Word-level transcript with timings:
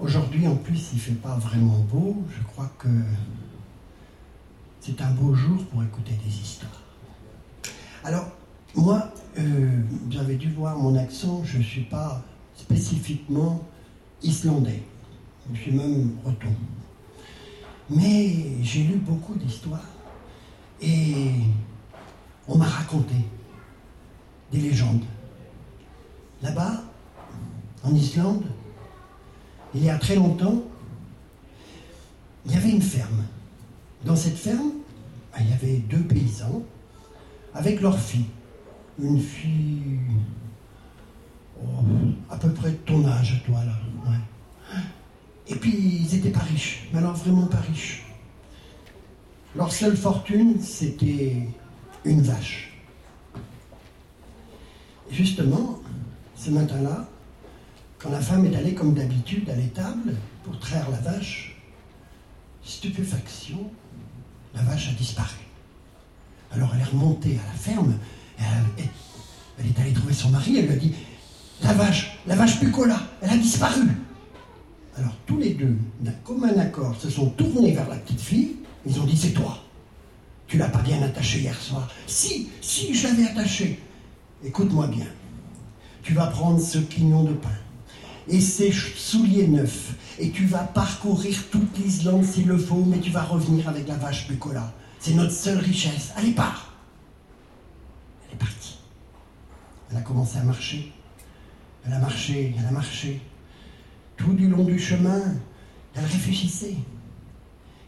Aujourd'hui, 0.00 0.46
en 0.46 0.54
plus, 0.54 0.90
il 0.92 0.96
ne 0.96 1.00
fait 1.00 1.12
pas 1.12 1.34
vraiment 1.36 1.80
beau. 1.90 2.22
Je 2.30 2.40
crois 2.44 2.70
que 2.78 2.88
c'est 4.80 5.00
un 5.00 5.10
beau 5.10 5.34
jour 5.34 5.64
pour 5.66 5.82
écouter 5.82 6.12
des 6.24 6.30
histoires. 6.30 6.80
Alors, 8.04 8.30
moi, 8.76 9.12
euh, 9.38 9.82
vous 10.06 10.18
avez 10.18 10.36
dû 10.36 10.50
voir 10.50 10.78
mon 10.78 10.96
accent, 10.96 11.42
je 11.42 11.58
ne 11.58 11.64
suis 11.64 11.82
pas 11.82 12.22
spécifiquement 12.54 13.60
islandais. 14.22 14.84
Je 15.52 15.60
suis 15.60 15.72
même 15.72 16.10
breton. 16.22 16.54
Mais 17.90 18.62
j'ai 18.62 18.84
lu 18.84 18.96
beaucoup 18.96 19.34
d'histoires 19.34 19.88
et 20.80 21.32
on 22.46 22.56
m'a 22.56 22.66
raconté 22.66 23.16
des 24.52 24.58
légendes. 24.58 25.04
Là-bas, 26.40 26.84
en 27.82 27.92
Islande, 27.94 28.44
il 29.74 29.84
y 29.84 29.90
a 29.90 29.98
très 29.98 30.16
longtemps, 30.16 30.62
il 32.46 32.52
y 32.52 32.56
avait 32.56 32.70
une 32.70 32.82
ferme. 32.82 33.24
Dans 34.04 34.16
cette 34.16 34.36
ferme, 34.36 34.72
ben, 35.32 35.40
il 35.40 35.50
y 35.50 35.52
avait 35.52 35.78
deux 35.78 36.02
paysans 36.02 36.62
avec 37.54 37.80
leur 37.80 37.98
fille. 37.98 38.26
Une 39.00 39.20
fille 39.20 40.00
oh, 41.62 41.66
à 42.30 42.36
peu 42.36 42.50
près 42.50 42.70
de 42.70 42.76
ton 42.76 43.06
âge, 43.06 43.42
toi, 43.46 43.64
là. 43.64 43.72
Et 45.50 45.54
puis, 45.54 45.70
ils 45.72 46.14
n'étaient 46.14 46.30
pas 46.30 46.40
riches, 46.40 46.88
mais 46.92 46.98
alors 46.98 47.14
vraiment 47.14 47.46
pas 47.46 47.60
riches. 47.60 48.04
Leur 49.56 49.72
seule 49.72 49.96
fortune, 49.96 50.60
c'était 50.60 51.48
une 52.04 52.20
vache. 52.20 52.74
Et 55.10 55.14
justement, 55.14 55.78
ce 56.36 56.50
matin-là, 56.50 57.08
quand 57.98 58.10
la 58.10 58.20
femme 58.20 58.46
est 58.46 58.56
allée 58.56 58.74
comme 58.74 58.94
d'habitude 58.94 59.48
à 59.50 59.56
l'étable 59.56 60.14
pour 60.44 60.58
traire 60.58 60.88
la 60.90 60.98
vache, 60.98 61.56
stupéfaction, 62.62 63.70
la 64.54 64.62
vache 64.62 64.90
a 64.90 64.92
disparu. 64.92 65.36
Alors 66.52 66.70
elle 66.74 66.80
est 66.80 66.84
remontée 66.84 67.38
à 67.44 67.46
la 67.46 67.58
ferme, 67.58 67.94
elle, 68.38 69.66
est 69.66 69.80
allée 69.80 69.92
trouver 69.92 70.14
son 70.14 70.30
mari, 70.30 70.58
elle 70.58 70.66
lui 70.66 70.72
a 70.72 70.76
dit 70.76 70.94
La 71.62 71.72
vache, 71.74 72.18
la 72.26 72.36
vache 72.36 72.60
Pucola, 72.60 73.00
elle 73.20 73.30
a 73.30 73.36
disparu. 73.36 73.82
Alors 74.96 75.14
tous 75.26 75.38
les 75.38 75.54
deux, 75.54 75.76
d'un 76.00 76.12
commun 76.24 76.56
accord, 76.58 76.96
se 77.00 77.10
sont 77.10 77.30
tournés 77.30 77.72
vers 77.72 77.88
la 77.88 77.96
petite 77.96 78.20
fille, 78.20 78.56
ils 78.86 78.98
ont 79.00 79.04
dit 79.04 79.16
C'est 79.16 79.32
toi. 79.32 79.58
Tu 80.46 80.56
l'as 80.56 80.68
pas 80.68 80.80
bien 80.80 81.02
attachée 81.02 81.40
hier 81.40 81.60
soir. 81.60 81.90
Si, 82.06 82.48
si, 82.62 82.94
je 82.94 83.06
l'avais 83.06 83.26
attachée. 83.26 83.80
Écoute-moi 84.42 84.86
bien. 84.86 85.06
Tu 86.02 86.14
vas 86.14 86.28
prendre 86.28 86.58
ce 86.58 86.78
quignon 86.78 87.24
de 87.24 87.34
pain 87.34 87.50
et 88.28 88.40
ses 88.40 88.72
souliers 88.72 89.48
neufs, 89.48 89.94
et 90.18 90.30
tu 90.30 90.46
vas 90.46 90.64
parcourir 90.64 91.36
toute 91.50 91.78
l'Islande 91.78 92.24
s'il 92.24 92.46
le 92.46 92.58
faut, 92.58 92.84
mais 92.84 92.98
tu 92.98 93.10
vas 93.10 93.22
revenir 93.22 93.68
avec 93.68 93.88
la 93.88 93.96
vache 93.96 94.28
Bucola. 94.28 94.72
C'est 94.98 95.14
notre 95.14 95.32
seule 95.32 95.58
richesse. 95.58 96.12
Allez, 96.16 96.32
pars 96.32 96.74
Elle 98.26 98.34
est 98.34 98.38
partie. 98.38 98.78
Elle 99.90 99.96
a 99.96 100.00
commencé 100.00 100.38
à 100.38 100.42
marcher. 100.42 100.92
Elle 101.86 101.92
a 101.92 101.98
marché, 101.98 102.54
elle 102.58 102.66
a 102.66 102.70
marché. 102.70 103.20
Tout 104.16 104.34
du 104.34 104.48
long 104.48 104.64
du 104.64 104.78
chemin, 104.78 105.22
elle 105.94 106.04
réfléchissait. 106.04 106.76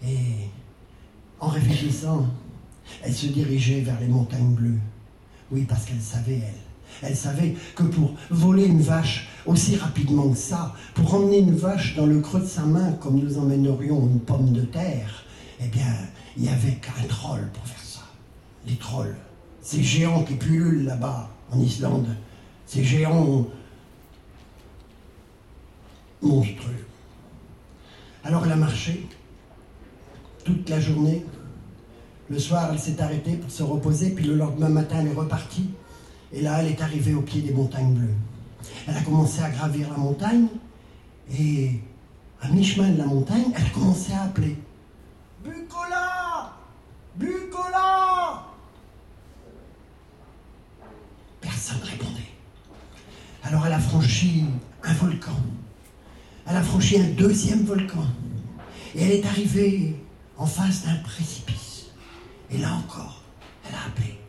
Et 0.03 0.49
en 1.41 1.49
réfléchissant, 1.49 2.29
elle 3.03 3.15
se 3.15 3.27
dirigeait 3.27 3.81
vers 3.81 4.01
les 4.01 4.09
montagnes 4.09 4.55
bleues. 4.55 4.79
Oui, 5.51 5.65
parce 5.69 5.85
qu'elle 5.85 6.01
savait, 6.01 6.39
elle, 6.39 6.70
elle 7.03 7.17
savait 7.17 7.55
que 7.75 7.83
pour 7.83 8.15
voler 8.31 8.67
une 8.67 8.83
vache 8.83 9.29
aussi 9.47 9.77
rapidement 9.77 10.29
que 10.31 10.37
ça, 10.37 10.75
pour 10.95 11.15
emmener 11.15 11.39
une 11.39 11.55
vache 11.55 11.97
dans 11.97 12.07
le 12.07 12.21
creux 12.21 12.41
de 12.41 12.47
sa 12.47 12.63
main 12.63 12.93
comme 12.93 13.19
nous 13.19 13.39
emmènerions 13.39 14.01
une 14.07 14.21
pomme 14.21 14.53
de 14.53 14.63
terre, 14.63 15.25
eh 15.61 15.69
bien, 15.69 15.95
il 16.37 16.43
n'y 16.43 16.49
avait 16.49 16.75
qu'un 16.75 17.07
troll 17.09 17.49
pour 17.53 17.67
faire 17.67 17.85
ça. 17.85 18.01
Les 18.67 18.77
trolls, 18.77 19.17
ces 19.63 19.83
géants 19.83 20.23
qui 20.23 20.35
pullulent 20.35 20.85
là-bas 20.85 21.29
en 21.51 21.61
Islande, 21.61 22.09
ces 22.67 22.85
géants 22.85 23.47
monstrueux. 26.23 26.87
Alors 28.25 28.45
elle 28.45 28.53
a 28.53 28.57
marché 28.57 29.07
toute 30.45 30.69
la 30.69 30.81
journée. 30.81 31.25
Le 32.29 32.39
soir, 32.39 32.71
elle 32.73 32.79
s'est 32.79 33.01
arrêtée 33.01 33.33
pour 33.33 33.51
se 33.51 33.63
reposer, 33.63 34.11
puis 34.11 34.25
le 34.25 34.37
lendemain 34.37 34.69
matin, 34.69 34.99
elle 35.01 35.09
est 35.09 35.15
repartie. 35.15 35.71
Et 36.33 36.43
là, 36.43 36.59
elle 36.61 36.69
est 36.69 36.81
arrivée 36.81 37.15
au 37.15 37.23
pied 37.23 37.41
des 37.41 37.53
montagnes 37.53 37.95
bleues. 37.95 38.15
Elle 38.87 38.97
a 38.97 39.03
commencé 39.03 39.43
à 39.43 39.51
gravir 39.51 39.91
la 39.91 39.97
montagne 39.97 40.47
et 41.39 41.81
à 42.43 42.49
mi-chemin 42.49 42.91
de 42.91 42.99
la 42.99 43.07
montagne, 43.07 43.45
elle 43.55 43.67
a 43.67 43.71
commencé 43.71 44.13
à 44.13 44.23
appeler 44.23 44.57
Bucola 45.45 46.53
Bucola 47.17 48.47
Personne 51.41 51.79
ne 51.81 51.91
répondait. 51.91 52.31
Alors 53.43 53.67
elle 53.67 53.73
a 53.73 53.79
franchi 53.79 54.45
un 54.83 54.93
volcan. 54.95 55.37
Elle 56.47 56.57
a 56.57 56.63
franchi 56.63 56.99
un 56.99 57.09
deuxième 57.11 57.65
volcan. 57.65 58.05
Et 58.95 59.03
elle 59.03 59.13
est 59.13 59.27
arrivée 59.27 59.97
en 60.37 60.47
face 60.47 60.85
d'un 60.85 60.97
précipice. 60.97 61.87
Et 62.51 62.59
là 62.59 62.75
encore, 62.75 63.23
elle 63.67 63.75
a 63.75 63.87
appelé 63.87 64.20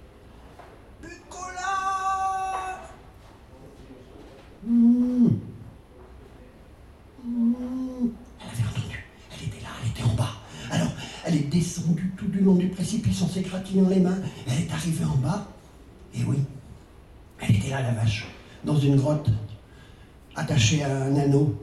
Elle 4.64 4.70
avait 8.42 8.68
entendu. 8.70 9.06
Elle 9.32 9.48
était 9.48 9.62
là, 9.62 9.70
elle 9.82 9.90
était 9.90 10.04
en 10.04 10.14
bas. 10.16 10.32
Alors, 10.70 10.92
elle 11.26 11.36
est 11.36 11.50
descendue 11.50 12.12
tout 12.18 12.28
du 12.28 12.40
long 12.42 12.56
du 12.56 12.68
précipice 12.68 13.22
en 13.22 13.28
s'égratignant 13.28 13.90
les 13.90 14.00
mains. 14.00 14.18
Elle 14.48 14.64
est 14.64 14.72
arrivée 14.72 15.06
en 15.06 15.18
bas. 15.18 15.48
Et 16.14 16.24
oui, 16.24 16.38
elle 17.40 17.56
était 17.56 17.70
là, 17.70 17.82
la 17.82 17.94
vache, 17.94 18.28
dans 18.64 18.78
une 18.78 18.98
grotte, 18.98 19.30
attachée 20.36 20.84
à 20.84 21.06
un 21.06 21.16
anneau. 21.16 21.56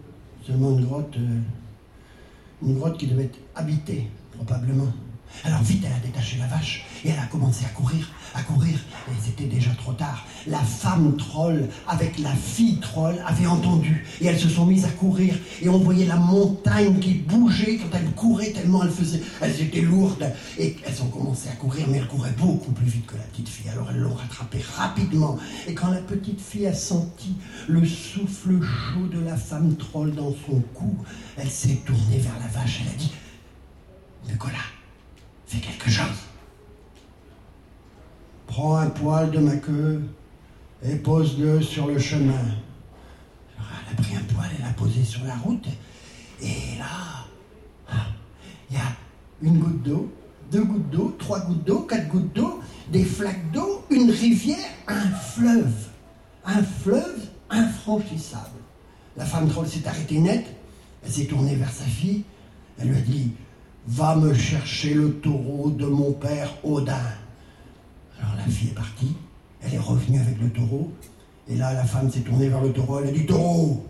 Seulement 0.47 0.71
une 0.71 0.87
grotte, 0.87 1.15
euh, 1.17 1.41
une 2.63 2.79
grotte 2.79 2.99
qui 2.99 3.07
devait 3.07 3.25
être 3.25 3.39
habitée, 3.55 4.09
probablement. 4.33 4.91
Alors 5.45 5.63
vite, 5.63 5.85
elle 5.87 5.93
a 5.93 5.99
détaché 6.05 6.37
la 6.39 6.47
vache 6.47 6.85
et 7.05 7.11
elle 7.11 7.19
a 7.19 7.27
commencé 7.27 7.65
à 7.65 7.69
courir, 7.69 8.11
à 8.35 8.43
courir. 8.43 8.79
Et 9.09 9.15
c'était 9.25 9.45
déjà 9.45 9.71
trop 9.73 9.93
tard. 9.93 10.27
La 10.47 10.59
femme 10.59 11.17
troll 11.17 11.69
avec 11.87 12.19
la 12.19 12.35
fille 12.35 12.79
troll 12.81 13.23
avait 13.27 13.47
entendu 13.47 14.05
et 14.21 14.27
elles 14.27 14.39
se 14.39 14.49
sont 14.49 14.67
mises 14.67 14.85
à 14.85 14.91
courir. 14.91 15.35
Et 15.63 15.69
on 15.69 15.79
voyait 15.79 16.07
la 16.07 16.17
montagne 16.17 16.99
qui 16.99 17.15
bougeait 17.15 17.79
quand 17.79 17.97
elles 17.97 18.11
couraient 18.13 18.51
tellement 18.51 18.83
elles 18.83 18.91
faisaient, 18.91 19.23
elles 19.41 19.61
étaient 19.61 19.81
lourdes. 19.81 20.33
Et 20.59 20.77
elles 20.85 21.03
ont 21.03 21.09
commencé 21.09 21.49
à 21.49 21.53
courir, 21.53 21.87
mais 21.89 21.99
elles 21.99 22.09
couraient 22.09 22.35
beaucoup 22.37 22.73
plus 22.73 22.87
vite 22.87 23.07
que 23.07 23.17
la 23.17 23.23
petite 23.25 23.49
fille. 23.49 23.71
Alors 23.71 23.91
elles 23.91 24.01
l'ont 24.01 24.15
rattrapée 24.15 24.63
rapidement. 24.77 25.39
Et 25.67 25.75
quand 25.75 25.91
la 25.91 26.01
petite 26.01 26.41
fille 26.41 26.67
a 26.67 26.75
senti 26.75 27.37
le 27.69 27.85
souffle 27.87 28.61
chaud 28.61 29.07
de 29.13 29.21
la 29.21 29.37
femme 29.37 29.77
troll 29.77 30.15
dans 30.15 30.35
son 30.47 30.61
cou, 30.75 30.97
elle 31.37 31.51
s'est 31.51 31.81
tournée 31.87 32.19
vers 32.19 32.39
la 32.41 32.49
vache. 32.49 32.81
Elle 32.83 32.95
a 32.95 32.97
dit 32.99 33.13
Nicolas 34.29 34.78
fais 35.49 35.59
quelque 35.59 35.91
chose. 35.91 36.27
Prends 38.47 38.77
un 38.77 38.91
poil 38.91 39.31
de 39.31 39.39
ma 39.39 39.57
queue 39.57 40.03
et 40.83 40.97
pose-le 40.97 41.63
sur 41.63 41.87
le 41.87 41.99
chemin. 41.99 42.45
elle 43.59 43.93
a 43.93 44.03
pris 44.03 44.15
un 44.15 44.35
poil 44.35 44.49
et 44.59 44.63
l'a 44.63 44.73
posé 44.75 45.03
sur 45.05 45.25
la 45.25 45.37
route. 45.37 45.67
Et 46.41 46.79
là, 46.79 47.27
il 48.71 48.77
y 48.77 48.81
a 48.81 48.97
une 49.43 49.59
goutte 49.59 49.83
d'eau, 49.83 50.13
deux 50.53 50.65
gouttes 50.65 50.91
d'eau, 50.91 51.17
trois 51.19 51.41
gouttes 51.41 51.65
d'eau, 51.65 51.81
quatre 51.81 52.09
gouttes 52.09 52.33
d'eau, 52.35 52.61
des 52.93 53.05
flaques 53.05 53.51
d'eau, 53.51 53.85
une 53.91 54.11
rivière, 54.11 54.71
un 54.87 55.11
fleuve. 55.11 55.89
Un 56.45 56.63
fleuve 56.63 57.29
infranchissable. 57.51 58.59
La 59.17 59.25
femme 59.25 59.49
troll 59.49 59.67
s'est 59.67 59.87
arrêtée 59.87 60.19
net. 60.19 60.47
Elle 61.05 61.11
s'est 61.11 61.27
tournée 61.27 61.55
vers 61.57 61.71
sa 61.71 61.85
fille. 61.85 62.25
Elle 62.79 62.89
lui 62.89 62.97
a 62.97 63.01
dit 63.01 63.33
Va 63.91 64.15
me 64.17 64.35
chercher 64.35 64.93
le 64.93 65.15
taureau 65.15 65.71
de 65.71 65.87
mon 65.87 66.13
père 66.13 66.53
Odin. 66.63 66.93
Alors 68.21 68.37
la 68.37 68.45
fille 68.45 68.69
est 68.69 68.75
partie, 68.75 69.17
elle 69.63 69.73
est 69.73 69.79
revenue 69.79 70.21
avec 70.21 70.39
le 70.39 70.51
taureau, 70.51 70.93
et 71.49 71.57
là 71.57 71.73
la 71.73 71.85
femme 71.85 72.11
s'est 72.11 72.21
tournée 72.21 72.51
vers 72.51 72.61
le 72.61 72.71
taureau, 72.71 73.01
elle 73.01 73.09
a 73.09 73.13
dit 73.13 73.25
Taureau, 73.25 73.87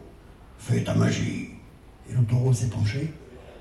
fais 0.61 0.85
ta 0.85 0.95
magie. 0.95 1.49
Et 2.09 2.15
le 2.15 2.23
taureau 2.23 2.53
s'est 2.53 2.69
penché, 2.69 3.13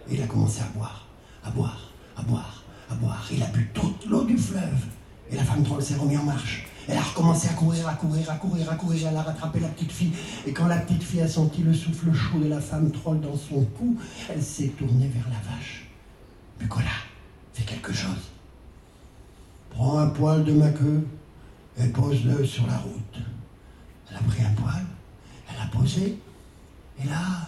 et 0.08 0.14
il 0.14 0.22
a 0.22 0.28
commencé 0.28 0.62
à 0.62 0.78
boire, 0.78 1.08
à 1.44 1.50
boire, 1.50 1.92
à 2.16 2.22
boire, 2.22 2.64
à 2.92 2.94
boire. 2.94 3.28
Il 3.34 3.42
a 3.42 3.48
bu 3.48 3.72
toute 3.74 4.06
l'eau 4.06 4.24
du 4.24 4.38
fleuve. 4.38 4.86
Et 5.32 5.36
la 5.36 5.44
femme 5.44 5.64
troll 5.64 5.82
s'est 5.82 5.96
remise 5.96 6.20
en 6.20 6.24
marche. 6.24 6.68
Elle 6.88 6.98
a 6.98 7.02
recommencé 7.02 7.48
à 7.50 7.54
courir, 7.54 7.88
à 7.90 7.96
courir, 7.96 8.30
à 8.30 8.36
courir, 8.36 8.72
à 8.72 8.76
courir. 8.76 9.08
Elle 9.10 9.18
a 9.18 9.24
rattrapé 9.24 9.60
la 9.60 9.70
petite 9.70 9.92
fille. 9.92 10.14
Et 10.46 10.54
quand 10.54 10.68
la 10.68 10.78
petite 10.78 11.04
fille 11.04 11.22
a 11.22 11.28
senti 11.28 11.64
le 11.64 11.74
souffle 11.74 12.14
chaud 12.14 12.40
de 12.40 12.48
la 12.48 12.62
femme 12.62 12.92
troll 12.92 13.20
dans 13.20 13.36
son 13.36 13.66
cou, 13.78 13.98
elle 14.30 14.42
s'est 14.44 14.72
tournée 14.78 15.08
vers 15.08 15.28
la 15.30 15.52
vache. 15.52 15.88
Nicolas, 16.62 16.86
fais 17.54 17.64
quelque 17.64 17.94
chose. 17.94 18.32
Prends 19.72 20.00
un 20.00 20.06
poil 20.18 20.44
de 20.44 20.52
ma 20.52 20.70
queue 20.70 21.08
et 21.80 21.88
pose-le 21.88 22.44
sur 22.46 22.66
la 22.66 22.78
route. 22.78 23.22
Elle 24.10 24.18
a 24.18 24.20
pris 24.22 24.44
un 24.44 24.54
poil, 24.54 24.84
elle 25.50 25.58
l'a 25.58 25.80
posé, 25.80 26.18
et 27.00 27.08
là, 27.08 27.48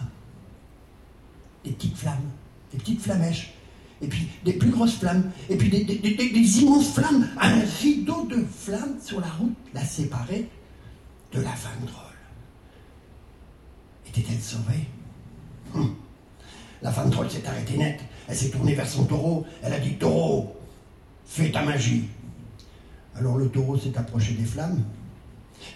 des 1.64 1.72
petites 1.72 1.96
flammes, 1.96 2.30
des 2.72 2.78
petites 2.78 3.02
flamèches, 3.02 3.52
et 4.00 4.06
puis 4.06 4.28
des 4.44 4.52
plus 4.52 4.70
grosses 4.70 4.98
flammes, 4.98 5.30
et 5.48 5.56
puis 5.56 5.68
des, 5.68 6.60
immenses 6.60 6.94
flammes. 6.94 7.28
Un 7.40 7.60
rideau 7.82 8.26
de 8.26 8.44
flammes 8.44 8.98
sur 9.02 9.20
la 9.20 9.28
route 9.28 9.56
la 9.74 9.84
séparait 9.84 10.46
de 11.32 11.40
la 11.40 11.52
femme 11.52 11.84
drôle. 11.84 12.04
Était-elle 14.06 14.40
sauvée? 14.40 14.86
Hum. 15.74 15.94
La 16.82 16.92
femme 16.92 17.10
troll 17.10 17.30
s'est 17.30 17.46
arrêtée 17.46 17.76
net. 17.76 18.00
Elle 18.26 18.36
s'est 18.36 18.50
tournée 18.50 18.74
vers 18.74 18.88
son 18.88 19.04
taureau. 19.04 19.44
Elle 19.62 19.72
a 19.74 19.78
dit 19.78 19.94
Taureau, 19.94 20.56
fais 21.26 21.50
ta 21.50 21.62
magie. 21.62 22.08
Alors 23.16 23.36
le 23.36 23.48
taureau 23.48 23.76
s'est 23.76 23.96
approché 23.98 24.34
des 24.34 24.44
flammes 24.44 24.82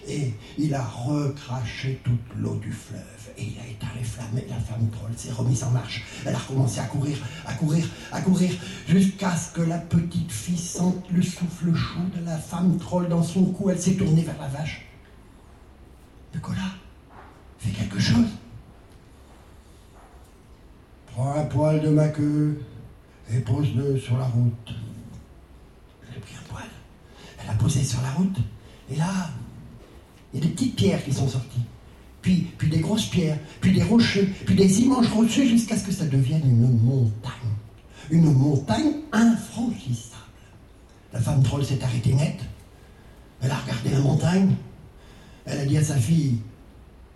et 0.07 0.33
il 0.57 0.73
a 0.73 0.83
recraché 0.83 2.01
toute 2.03 2.37
l'eau 2.37 2.55
du 2.55 2.71
fleuve. 2.71 3.01
Et 3.37 3.43
il 3.43 3.59
a 3.59 3.69
éteint 3.69 3.93
les 3.97 4.03
flammes 4.03 4.37
et 4.37 4.49
la 4.49 4.59
femme 4.59 4.87
troll 4.89 5.11
s'est 5.15 5.31
remise 5.31 5.63
en 5.63 5.71
marche. 5.71 6.03
Elle 6.25 6.33
a 6.35 6.37
recommencé 6.37 6.79
à 6.79 6.85
courir, 6.85 7.17
à 7.45 7.53
courir, 7.53 7.85
à 8.11 8.21
courir, 8.21 8.51
jusqu'à 8.87 9.35
ce 9.35 9.51
que 9.51 9.61
la 9.61 9.77
petite 9.77 10.31
fille 10.31 10.57
sente 10.57 11.05
le 11.11 11.21
souffle 11.21 11.75
chaud 11.75 11.99
de 12.15 12.25
la 12.25 12.37
femme 12.37 12.77
troll 12.77 13.09
dans 13.09 13.23
son 13.23 13.45
cou. 13.45 13.69
Elle 13.69 13.81
s'est 13.81 13.95
tournée 13.95 14.23
vers 14.23 14.39
la 14.39 14.47
vache. 14.47 14.85
Nicolas, 16.33 16.73
fais 17.59 17.71
quelque 17.71 17.99
chose. 17.99 18.27
Prends 21.07 21.33
un 21.35 21.45
poil 21.45 21.81
de 21.81 21.89
ma 21.89 22.09
queue 22.09 22.61
et 23.31 23.39
pose-le 23.39 23.97
sur 23.99 24.17
la 24.17 24.25
route. 24.25 24.73
J'ai 26.13 26.19
pris 26.19 26.35
un 26.35 26.53
poil. 26.53 26.65
Elle 27.45 27.51
a 27.51 27.57
posé 27.57 27.83
sur 27.83 28.01
la 28.01 28.11
route. 28.11 28.37
Et 28.91 28.95
là, 28.95 29.29
il 30.33 30.39
y 30.39 30.43
a 30.43 30.45
des 30.47 30.51
petites 30.53 30.75
pierres 30.75 31.03
qui 31.03 31.13
sont 31.13 31.27
sorties. 31.27 31.61
Puis, 32.21 32.47
puis 32.57 32.69
des 32.69 32.79
grosses 32.79 33.05
pierres, 33.05 33.37
puis 33.61 33.71
des 33.71 33.83
rochers, 33.83 34.25
puis 34.45 34.55
des 34.55 34.81
immenses 34.81 35.07
rochers 35.09 35.47
jusqu'à 35.47 35.77
ce 35.77 35.85
que 35.85 35.91
ça 35.91 36.05
devienne 36.05 36.41
une 36.43 36.81
montagne. 36.81 37.31
Une 38.09 38.33
montagne 38.33 38.93
infranchissable. 39.11 40.15
La 41.13 41.21
femme 41.21 41.43
troll 41.43 41.63
s'est 41.63 41.83
arrêtée 41.83 42.13
net. 42.13 42.39
Elle 43.41 43.51
a 43.51 43.57
regardé 43.57 43.89
la 43.91 43.99
montagne. 43.99 44.55
Elle 45.45 45.59
a 45.59 45.65
dit 45.65 45.77
à 45.77 45.83
sa 45.83 45.97
fille 45.97 46.39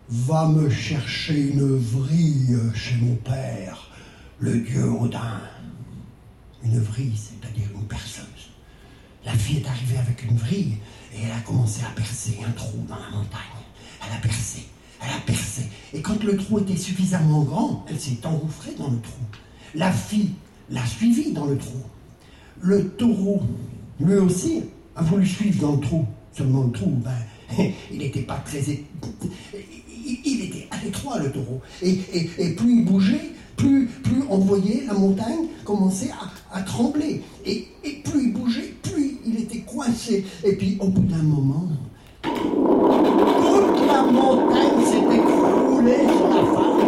Va 0.09 0.47
me 0.47 0.69
chercher 0.69 1.49
une 1.49 1.77
vrille 1.77 2.57
chez 2.73 2.95
mon 2.95 3.15
père, 3.15 3.89
le 4.39 4.59
dieu 4.59 4.89
Odin. 4.89 5.41
Une 6.63 6.79
vrille, 6.79 7.15
c'est-à-dire 7.15 7.67
une 7.75 7.85
perceuse. 7.85 8.25
La 9.29 9.37
fille 9.37 9.57
est 9.57 9.67
arrivée 9.67 9.97
avec 9.99 10.23
une 10.23 10.35
vrille 10.35 10.77
et 11.13 11.17
elle 11.23 11.31
a 11.31 11.39
commencé 11.41 11.81
à 11.83 11.91
percer 11.91 12.39
un 12.43 12.49
trou 12.53 12.79
dans 12.87 12.95
la 12.95 13.15
montagne. 13.15 13.61
Elle 14.03 14.17
a 14.17 14.19
percé, 14.19 14.63
elle 14.99 15.15
a 15.15 15.19
percé. 15.23 15.61
Et 15.93 16.01
quand 16.01 16.23
le 16.23 16.35
trou 16.35 16.57
était 16.57 16.75
suffisamment 16.75 17.43
grand, 17.43 17.85
elle 17.87 17.99
s'est 17.99 18.25
engouffrée 18.25 18.73
dans 18.75 18.89
le 18.89 18.99
trou. 18.99 19.21
La 19.75 19.91
fille 19.91 20.31
l'a 20.71 20.83
suivie 20.83 21.31
dans 21.31 21.45
le 21.45 21.59
trou. 21.59 21.77
Le 22.61 22.89
taureau, 22.89 23.43
lui 23.99 24.15
aussi, 24.15 24.63
a 24.95 25.03
voulu 25.03 25.27
suivre 25.27 25.61
dans 25.61 25.75
le 25.75 25.81
trou. 25.81 26.07
Seulement 26.35 26.63
le 26.63 26.71
trou, 26.71 26.89
ben, 26.89 27.11
il 27.91 27.99
n'était 27.99 28.23
pas 28.23 28.37
très. 28.43 28.63
Il 30.25 30.41
était 30.43 30.67
à 30.71 30.83
l'étroit, 30.83 31.19
le 31.19 31.31
taureau. 31.31 31.61
Et, 31.83 31.97
plus 32.57 32.79
il 32.79 32.85
bougeait, 32.85 33.29
plus, 33.57 33.85
plus 33.85 34.23
on 34.27 34.39
voyait 34.39 34.85
la 34.87 34.93
montagne 34.93 35.49
commencer 35.65 36.09
à, 36.51 36.61
trembler. 36.63 37.21
Et, 37.45 37.67
et, 37.83 38.01
plus 38.03 38.23
il 38.23 38.33
bougeait, 38.33 38.73
il 39.29 39.41
était 39.41 39.61
coincé. 39.61 40.25
Et 40.43 40.55
puis, 40.55 40.77
au 40.79 40.87
bout 40.87 41.03
d'un 41.03 41.23
moment, 41.23 41.67
toute 42.21 43.87
la 43.87 44.03
montagne 44.03 44.83
s'est 44.83 44.97
écroulée 44.97 46.05
sur 46.05 46.29
la 46.29 46.43
femme 46.53 46.79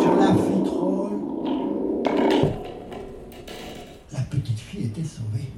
sur 0.00 0.16
la 0.16 0.34
fille 0.34 0.64
troll. 0.64 1.12
La 4.12 4.20
petite 4.20 4.58
fille 4.58 4.84
était 4.84 5.04
sauvée. 5.04 5.48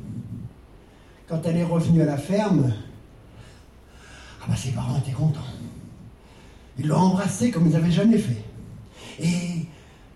Quand 1.28 1.40
elle 1.46 1.58
est 1.58 1.64
revenue 1.64 2.02
à 2.02 2.06
la 2.06 2.18
ferme, 2.18 2.72
ah 4.42 4.46
bah 4.48 4.56
ses 4.56 4.70
parents 4.70 4.98
étaient 4.98 5.12
contents. 5.12 5.40
Ils 6.78 6.88
l'ont 6.88 6.96
embrassée 6.96 7.50
comme 7.50 7.66
ils 7.66 7.72
n'avaient 7.72 7.90
jamais 7.90 8.18
fait. 8.18 8.42
Et 9.20 9.66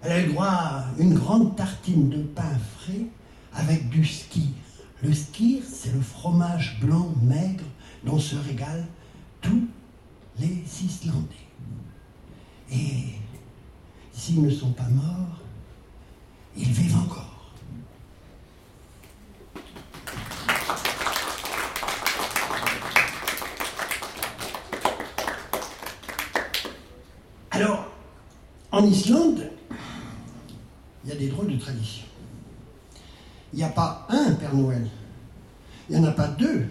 elle 0.02 0.12
a 0.12 0.20
eu 0.20 0.26
droit 0.26 0.46
à 0.46 0.86
une 0.98 1.14
grande 1.14 1.56
tartine 1.56 2.08
de 2.08 2.22
pain 2.22 2.42
frais 2.78 3.06
avec 3.54 3.88
du 3.88 4.04
skir. 4.04 4.42
Le 5.00 5.12
skir, 5.12 5.62
c'est 5.64 5.92
le 5.92 6.00
fromage 6.00 6.80
blanc 6.80 7.14
maigre 7.22 7.64
dont 8.04 8.18
se 8.18 8.34
régalent 8.34 8.86
tous 9.40 9.68
les 10.40 10.64
Islandais. 10.84 11.34
Et 12.72 13.14
s'ils 14.12 14.42
ne 14.42 14.50
sont 14.50 14.72
pas 14.72 14.88
morts, 14.88 15.40
ils 16.56 16.70
vivent 16.70 16.96
encore. 16.96 17.52
Alors, 27.52 27.86
en 28.72 28.84
Islande, 28.84 29.50
il 31.04 31.10
y 31.10 31.12
a 31.12 31.16
des 31.16 31.28
drôles 31.28 31.52
de 31.52 31.56
traditions. 31.56 32.07
Il 33.52 33.58
n'y 33.58 33.64
a 33.64 33.68
pas 33.68 34.06
un 34.10 34.32
Père 34.32 34.54
Noël, 34.54 34.86
il 35.88 35.98
n'y 35.98 36.06
en 36.06 36.08
a 36.08 36.12
pas 36.12 36.28
deux, 36.28 36.66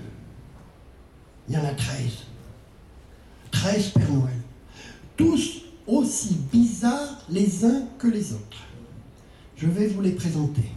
il 1.48 1.56
y 1.56 1.58
en 1.58 1.66
a 1.66 1.74
treize. 1.74 2.26
Treize 3.52 3.90
Père 3.90 4.12
Noël. 4.12 4.36
Tous 5.16 5.64
aussi 5.88 6.36
bizarres 6.52 7.22
les 7.30 7.66
uns 7.66 7.84
que 7.98 8.08
les 8.08 8.34
autres. 8.34 8.58
Je 9.56 9.68
vais 9.68 9.88
vous 9.88 10.02
les 10.02 10.12
présenter. 10.12 10.72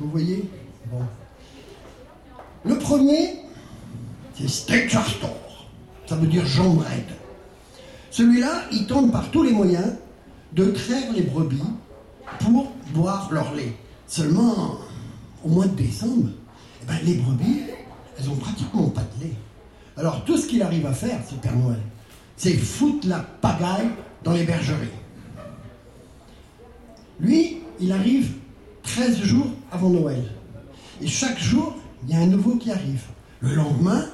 Vous 0.00 0.10
voyez? 0.10 0.50
Premier, 2.84 3.36
c'est 4.38 4.46
Store. 4.48 5.66
Ça 6.06 6.16
veut 6.16 6.26
dire 6.26 6.44
jambe 6.44 6.80
raide. 6.80 7.14
Celui-là, 8.10 8.64
il 8.72 8.86
tente 8.86 9.10
par 9.10 9.30
tous 9.30 9.42
les 9.42 9.52
moyens 9.52 9.94
de 10.52 10.66
traire 10.66 11.10
les 11.14 11.22
brebis 11.22 11.62
pour 12.40 12.72
boire 12.92 13.30
leur 13.32 13.54
lait. 13.54 13.74
Seulement, 14.06 14.76
au 15.42 15.48
mois 15.48 15.66
de 15.66 15.74
décembre, 15.74 16.28
eh 16.82 16.86
ben, 16.86 16.98
les 17.04 17.14
brebis, 17.14 17.62
elles 18.18 18.28
ont 18.28 18.36
pratiquement 18.36 18.90
pas 18.90 19.00
de 19.16 19.24
lait. 19.24 19.36
Alors 19.96 20.22
tout 20.26 20.36
ce 20.36 20.46
qu'il 20.46 20.62
arrive 20.62 20.84
à 20.84 20.92
faire, 20.92 21.20
ce 21.28 21.36
Père 21.36 21.56
Noël, 21.56 21.80
c'est 22.36 22.52
foutre 22.52 23.08
la 23.08 23.20
pagaille 23.20 23.88
dans 24.22 24.32
les 24.32 24.44
bergeries. 24.44 24.88
Lui, 27.18 27.60
il 27.80 27.92
arrive 27.92 28.34
13 28.82 29.22
jours 29.22 29.48
avant 29.72 29.88
Noël. 29.88 30.22
Et 31.00 31.06
chaque 31.06 31.38
jour, 31.38 31.74
il 32.06 32.14
y 32.14 32.16
a 32.16 32.20
un 32.20 32.26
nouveau 32.26 32.56
qui 32.56 32.70
arrive. 32.70 33.02
Le 33.40 33.54
lendemain, 33.54 34.04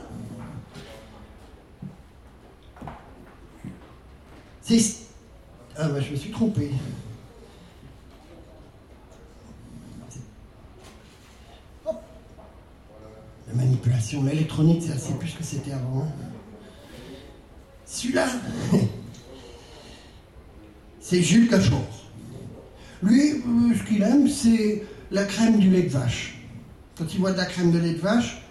c'est... 4.62 4.80
Ah 5.76 5.88
bah 5.88 6.00
je 6.00 6.10
me 6.10 6.16
suis 6.16 6.30
trompé. 6.30 6.70
La 11.86 13.54
manipulation, 13.54 14.22
l'électronique, 14.22 14.82
c'est 14.86 14.92
assez 14.92 15.14
plus 15.14 15.32
que 15.32 15.42
c'était 15.42 15.72
avant. 15.72 16.12
Celui-là, 17.84 18.28
c'est 21.00 21.22
Jules 21.22 21.48
Cachor. 21.48 21.82
Lui, 23.02 23.32
euh, 23.32 23.74
ce 23.76 23.82
qu'il 23.88 24.02
aime, 24.02 24.28
c'est 24.28 24.84
la 25.10 25.24
crème 25.24 25.58
du 25.58 25.70
lait 25.70 25.82
de 25.82 25.88
vache. 25.88 26.39
Quand 27.00 27.14
il 27.14 27.20
voit 27.20 27.32
de 27.32 27.38
la 27.38 27.46
crème 27.46 27.72
de 27.72 27.78
lait 27.78 27.94
de 27.94 27.98
vache, 27.98 28.42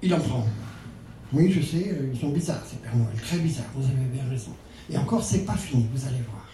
il 0.00 0.14
en 0.14 0.20
prend. 0.20 0.46
Oui, 1.34 1.52
je 1.52 1.60
sais, 1.60 1.90
euh, 1.90 2.10
ils 2.14 2.18
sont 2.18 2.30
bizarres, 2.30 2.62
ces 2.66 2.76
Père 2.76 2.92
très 3.20 3.36
bizarres, 3.36 3.66
vous 3.74 3.84
avez 3.84 4.06
bien 4.06 4.26
raison. 4.26 4.52
Et 4.88 4.96
encore, 4.96 5.22
c'est 5.22 5.44
pas 5.44 5.52
fini, 5.52 5.86
vous 5.94 6.06
allez 6.06 6.22
voir. 6.30 6.48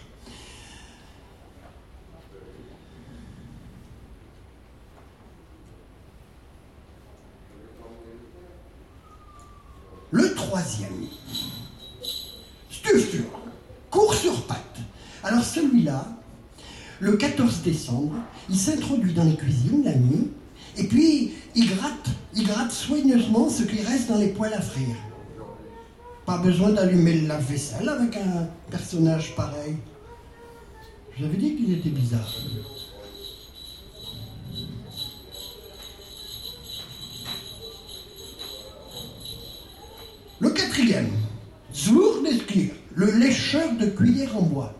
Le 10.11 10.35
troisième, 10.35 11.05
Stufur, 12.69 13.23
court 13.89 14.13
sur 14.13 14.45
pattes. 14.47 14.79
Alors 15.23 15.45
celui-là, 15.45 16.05
le 16.99 17.13
14 17.17 17.61
décembre, 17.61 18.15
il 18.49 18.57
s'introduit 18.57 19.13
dans 19.13 19.23
les 19.23 19.35
cuisines 19.35 19.83
la 19.83 19.95
nuit, 19.95 20.31
et 20.77 20.83
puis 20.83 21.33
il 21.55 21.67
gratte, 21.67 22.09
il 22.35 22.45
gratte 22.45 22.71
soigneusement 22.71 23.49
ce 23.49 23.63
qui 23.63 23.81
reste 23.81 24.09
dans 24.09 24.17
les 24.17 24.29
poêles 24.29 24.53
à 24.53 24.61
frire. 24.61 24.95
Pas 26.25 26.37
besoin 26.37 26.71
d'allumer 26.71 27.13
le 27.21 27.27
lave-vaisselle 27.27 27.87
avec 27.89 28.15
un 28.17 28.47
personnage 28.69 29.35
pareil. 29.35 29.77
Je 31.15 31.19
vous 31.19 31.29
avais 31.29 31.37
dit 31.37 31.55
qu'il 31.55 31.73
était 31.73 31.89
bizarre. 31.89 32.33
Le 40.39 40.49
quatrième, 40.51 41.09
Zour 41.75 42.19
le 42.95 43.11
lécheur 43.11 43.71
de 43.79 43.85
cuillères 43.85 44.35
en 44.35 44.41
bois. 44.41 44.73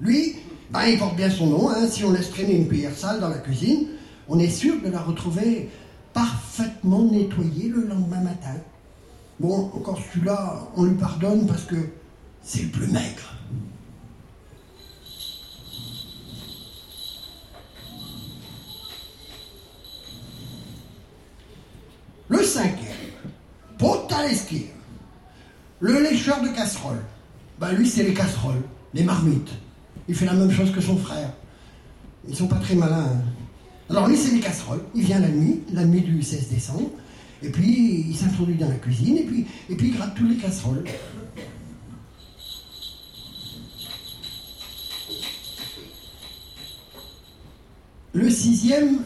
Lui, 0.00 0.36
ben, 0.70 0.82
il 0.86 0.98
porte 0.98 1.16
bien 1.16 1.30
son 1.30 1.46
nom. 1.46 1.70
hein. 1.70 1.88
Si 1.88 2.04
on 2.04 2.12
laisse 2.12 2.30
traîner 2.30 2.56
une 2.56 2.68
cuillère 2.68 2.96
sale 2.96 3.20
dans 3.20 3.28
la 3.28 3.38
cuisine, 3.38 3.86
on 4.28 4.38
est 4.38 4.50
sûr 4.50 4.74
de 4.82 4.88
la 4.90 5.00
retrouver 5.00 5.70
parfaitement 6.12 7.04
nettoyée 7.04 7.68
le 7.68 7.86
lendemain 7.86 8.20
matin. 8.20 8.56
Bon, 9.40 9.70
encore 9.74 9.98
celui-là, 10.12 10.68
on 10.76 10.84
lui 10.84 10.96
pardonne 10.96 11.46
parce 11.46 11.62
que 11.64 11.76
c'est 12.42 12.62
le 12.62 12.68
plus 12.68 12.88
maigre. 12.88 13.34
Le 22.28 22.42
cinquième, 22.42 22.92
Potaleskir, 23.78 24.66
le 25.80 26.02
lécheur 26.02 26.42
de 26.42 26.48
casseroles. 26.48 27.02
Ben 27.58 27.72
lui, 27.72 27.88
c'est 27.88 28.02
les 28.02 28.12
casseroles, 28.12 28.62
les 28.92 29.02
marmites. 29.02 29.50
Il 30.08 30.14
fait 30.14 30.24
la 30.26 30.32
même 30.32 30.50
chose 30.50 30.72
que 30.72 30.80
son 30.80 30.96
frère. 30.96 31.32
Ils 32.28 32.34
sont 32.34 32.48
pas 32.48 32.56
très 32.56 32.74
malins. 32.74 33.10
hein. 33.12 33.22
Alors 33.90 34.08
lui, 34.08 34.16
c'est 34.16 34.34
les 34.34 34.40
casseroles. 34.40 34.82
Il 34.94 35.04
vient 35.04 35.18
la 35.18 35.28
nuit, 35.28 35.60
la 35.72 35.84
nuit 35.84 36.00
du 36.00 36.22
16 36.22 36.48
décembre, 36.48 36.90
et 37.42 37.48
puis 37.50 38.06
il 38.08 38.16
s'introduit 38.16 38.56
dans 38.56 38.68
la 38.68 38.74
cuisine, 38.74 39.16
et 39.16 39.22
puis, 39.24 39.46
il 39.68 39.94
gratte 39.94 40.14
tous 40.14 40.26
les 40.26 40.36
casseroles. 40.36 40.84
Le 48.12 48.30
sixième, 48.30 49.02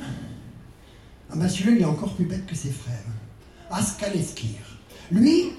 ah 1.30 1.34
ben 1.36 1.48
celui-là, 1.48 1.72
il 1.76 1.82
est 1.82 1.84
encore 1.84 2.14
plus 2.14 2.24
bête 2.24 2.46
que 2.46 2.54
ses 2.54 2.70
frères. 2.70 3.04
Askaleskir. 3.70 4.50
Lui, 5.10 5.50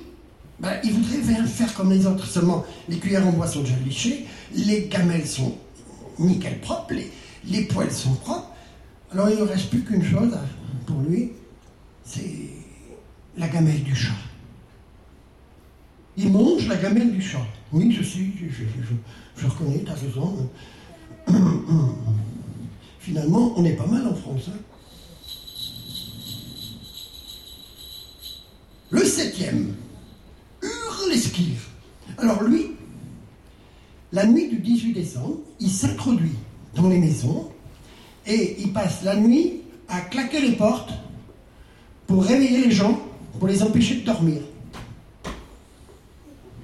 ben, 0.60 0.80
il 0.84 0.94
voudrait 0.94 1.46
faire 1.46 1.74
comme 1.74 1.92
les 1.92 2.06
autres, 2.06 2.26
seulement 2.26 2.66
les 2.90 2.98
cuillères 2.98 3.28
en 3.28 3.32
bois 3.32 3.48
sont 3.48 3.62
déjà 3.62 3.76
lichées, 3.86 4.26
les 4.54 4.88
gamelles 4.88 5.28
sont 5.28 5.56
nickel 6.20 6.60
propres, 6.62 6.94
les, 7.46 7.62
poêles 7.66 7.92
sont 7.92 8.14
propres. 8.16 8.50
Alors 9.12 9.30
il 9.30 9.38
ne 9.38 9.44
reste 9.44 9.70
plus 9.70 9.84
qu'une 9.84 10.04
chose 10.04 10.38
pour 10.86 11.00
lui, 11.02 11.32
c'est 12.04 12.50
la 13.38 13.48
gamelle 13.48 13.84
du 13.84 13.96
chat. 13.96 14.12
Il 16.18 16.32
mange 16.32 16.68
la 16.68 16.76
gamelle 16.76 17.12
du 17.12 17.22
chat. 17.22 17.46
Oui, 17.72 17.92
je 17.92 18.04
sais, 18.04 18.20
je, 18.40 18.46
je, 18.48 18.64
je- 18.64 19.42
je 19.42 19.48
raison. 19.94 20.50
Finalement, 23.00 23.54
on 23.58 23.66
est 23.66 23.74
pas 23.74 23.88
mal 23.88 24.08
en 24.08 24.14
France. 24.16 24.50
hein. 24.50 24.60
Le 28.92 29.04
septième, 29.04 29.76
Hurleskir. 30.62 31.56
Alors 32.20 32.44
lui, 32.44 32.68
la 34.14 34.26
nuit 34.28 34.48
du 34.48 34.58
18 34.60 34.94
décembre, 34.94 35.40
il 35.60 35.70
s'introduit 35.70 36.36
dans 36.76 36.88
les 36.88 37.00
maisons 37.00 37.50
et 38.28 38.56
il 38.60 38.72
passe 38.72 39.04
la 39.04 39.16
nuit 39.16 39.62
à 39.90 40.02
claquer 40.02 40.40
les 40.40 40.54
portes 40.54 40.94
pour 42.06 42.24
réveiller 42.24 42.66
les 42.66 42.72
gens, 42.72 43.02
pour 43.40 43.48
les 43.48 43.64
empêcher 43.64 43.96
de 43.96 44.06
dormir. 44.06 44.42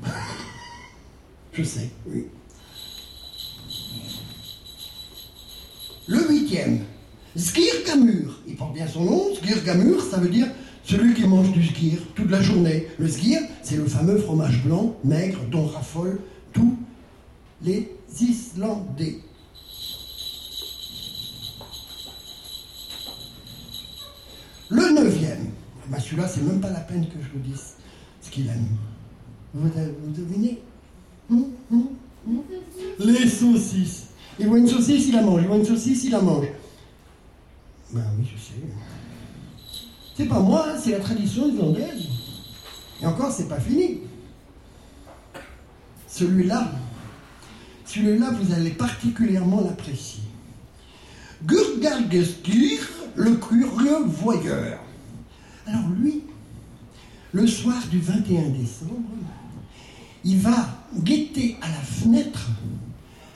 Je 1.53 1.63
sais, 1.63 1.89
oui. 2.07 2.27
Le 6.07 6.29
huitième, 6.29 6.85
Skirgamur. 7.35 8.41
Il 8.47 8.55
porte 8.55 8.73
bien 8.73 8.87
son 8.87 9.05
nom, 9.05 9.35
Skirgamur, 9.35 10.01
ça 10.03 10.17
veut 10.17 10.29
dire 10.29 10.47
celui 10.83 11.13
qui 11.13 11.27
mange 11.27 11.51
du 11.51 11.63
skir 11.65 11.99
toute 12.15 12.31
la 12.31 12.41
journée. 12.41 12.87
Le 12.97 13.07
skir, 13.07 13.39
c'est 13.61 13.75
le 13.75 13.85
fameux 13.85 14.17
fromage 14.17 14.63
blanc, 14.63 14.95
maigre, 15.03 15.39
dont 15.51 15.67
raffolent 15.67 16.19
tous 16.51 16.75
les 17.61 17.91
Islandais. 18.19 19.19
Le 24.69 24.93
neuvième, 24.93 25.49
bah 25.87 25.99
celui-là, 25.99 26.27
c'est 26.27 26.41
même 26.41 26.61
pas 26.61 26.69
la 26.69 26.81
peine 26.81 27.07
que 27.07 27.15
je 27.21 27.29
vous 27.33 27.39
dise 27.39 27.73
ce 28.21 28.29
qu'il 28.29 28.47
aime. 28.47 28.67
Vous, 29.53 29.67
vous 29.67 30.11
devinez? 30.11 30.61
Hum, 31.31 31.45
hum, 31.71 31.87
hum 32.27 32.43
Les 32.99 33.27
saucisses. 33.27 34.07
Il 34.39 34.47
voit 34.47 34.59
une 34.59 34.67
saucisse, 34.67 35.07
il 35.07 35.15
la 35.15 35.21
mange. 35.21 35.41
Il 35.41 35.47
voit 35.47 35.57
une 35.57 35.65
saucisse, 35.65 36.03
il 36.03 36.11
la 36.11 36.21
mange. 36.21 36.45
Ben 37.91 38.05
oui, 38.17 38.25
je 38.31 38.39
sais. 38.39 38.53
C'est 40.15 40.27
pas 40.27 40.39
moi, 40.39 40.67
hein, 40.67 40.77
c'est 40.79 40.91
la 40.91 40.99
tradition 40.99 41.47
islandaise. 41.47 42.07
Et 43.01 43.05
encore, 43.05 43.31
c'est 43.31 43.47
pas 43.47 43.59
fini. 43.59 44.01
Celui-là, 46.07 46.71
celui-là, 47.93 48.31
vous 48.31 48.53
allez 48.53 48.69
particulièrement 48.69 49.61
l'apprécier. 49.61 50.23
Gurgalgeskir, 51.43 52.87
le 53.15 53.35
curieux 53.35 54.03
voyeur. 54.05 54.79
Alors 55.65 55.89
lui, 55.99 56.21
le 57.31 57.47
soir 57.47 57.81
du 57.89 57.99
21 57.99 58.49
décembre, 58.49 58.93
il 60.23 60.37
va 60.37 60.67
guetter 60.97 61.57
à 61.61 61.67
la 61.67 61.81
fenêtre 61.81 62.49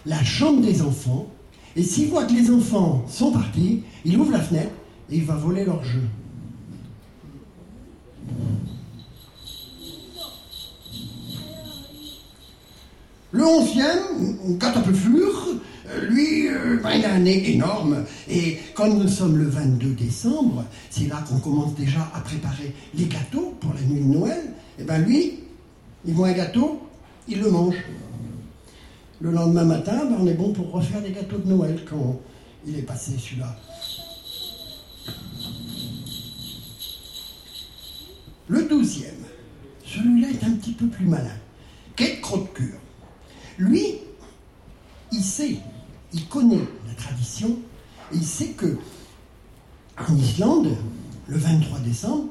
la 0.05 0.23
chambre 0.23 0.61
des 0.61 0.81
enfants, 0.81 1.27
et 1.75 1.83
s'il 1.83 2.09
voit 2.09 2.25
que 2.25 2.33
les 2.33 2.51
enfants 2.51 3.05
sont 3.07 3.31
partis, 3.31 3.83
il 4.05 4.17
ouvre 4.17 4.33
la 4.33 4.41
fenêtre 4.41 4.73
et 5.09 5.17
il 5.17 5.25
va 5.25 5.35
voler 5.35 5.65
leur 5.65 5.83
jeu. 5.83 6.03
Le 13.33 13.43
onzième, 13.43 14.59
Catapeflure, 14.59 15.55
euh, 15.89 16.05
lui, 16.05 16.47
euh, 16.49 16.77
ben, 16.83 16.91
il 16.91 17.03
a 17.03 17.13
un 17.15 17.19
nez 17.19 17.49
énorme. 17.51 18.05
Et 18.29 18.59
comme 18.75 18.99
nous 18.99 19.07
sommes 19.07 19.37
le 19.37 19.47
22 19.47 19.87
décembre, 19.95 20.63
c'est 20.91 21.07
là 21.07 21.23
qu'on 21.27 21.39
commence 21.39 21.73
déjà 21.73 22.11
à 22.13 22.19
préparer 22.19 22.75
les 22.93 23.05
gâteaux 23.05 23.55
pour 23.59 23.73
la 23.73 23.81
nuit 23.81 24.01
de 24.01 24.05
Noël. 24.05 24.53
Et 24.77 24.83
ben 24.83 24.99
lui, 24.99 25.39
il 26.05 26.13
voit 26.13 26.27
un 26.27 26.33
gâteau, 26.33 26.87
il 27.27 27.39
le 27.39 27.49
mange. 27.49 27.75
Le 29.19 29.31
lendemain 29.31 29.65
matin, 29.65 30.05
ben, 30.05 30.17
on 30.19 30.27
est 30.27 30.35
bon 30.35 30.53
pour 30.53 30.71
refaire 30.71 31.01
des 31.01 31.11
gâteaux 31.11 31.39
de 31.39 31.49
Noël 31.49 31.83
quand 31.89 32.21
il 32.67 32.77
est 32.77 32.83
passé 32.83 33.13
celui-là. 33.17 33.57
Le 38.47 38.61
douzième, 38.65 39.25
celui-là 39.83 40.27
est 40.29 40.45
un 40.45 40.51
petit 40.51 40.73
peu 40.73 40.85
plus 40.85 41.07
malin. 41.07 41.35
Kate 41.95 42.21
Crotte-Cure. 42.21 42.77
Lui, 43.57 43.95
il 45.11 45.23
sait, 45.23 45.57
il 46.13 46.27
connaît 46.27 46.65
la 46.87 46.93
tradition, 46.95 47.57
et 48.11 48.15
il 48.15 48.25
sait 48.25 48.49
que 48.49 48.77
en 49.97 50.15
Islande, 50.15 50.69
le 51.27 51.37
23 51.37 51.79
décembre, 51.79 52.25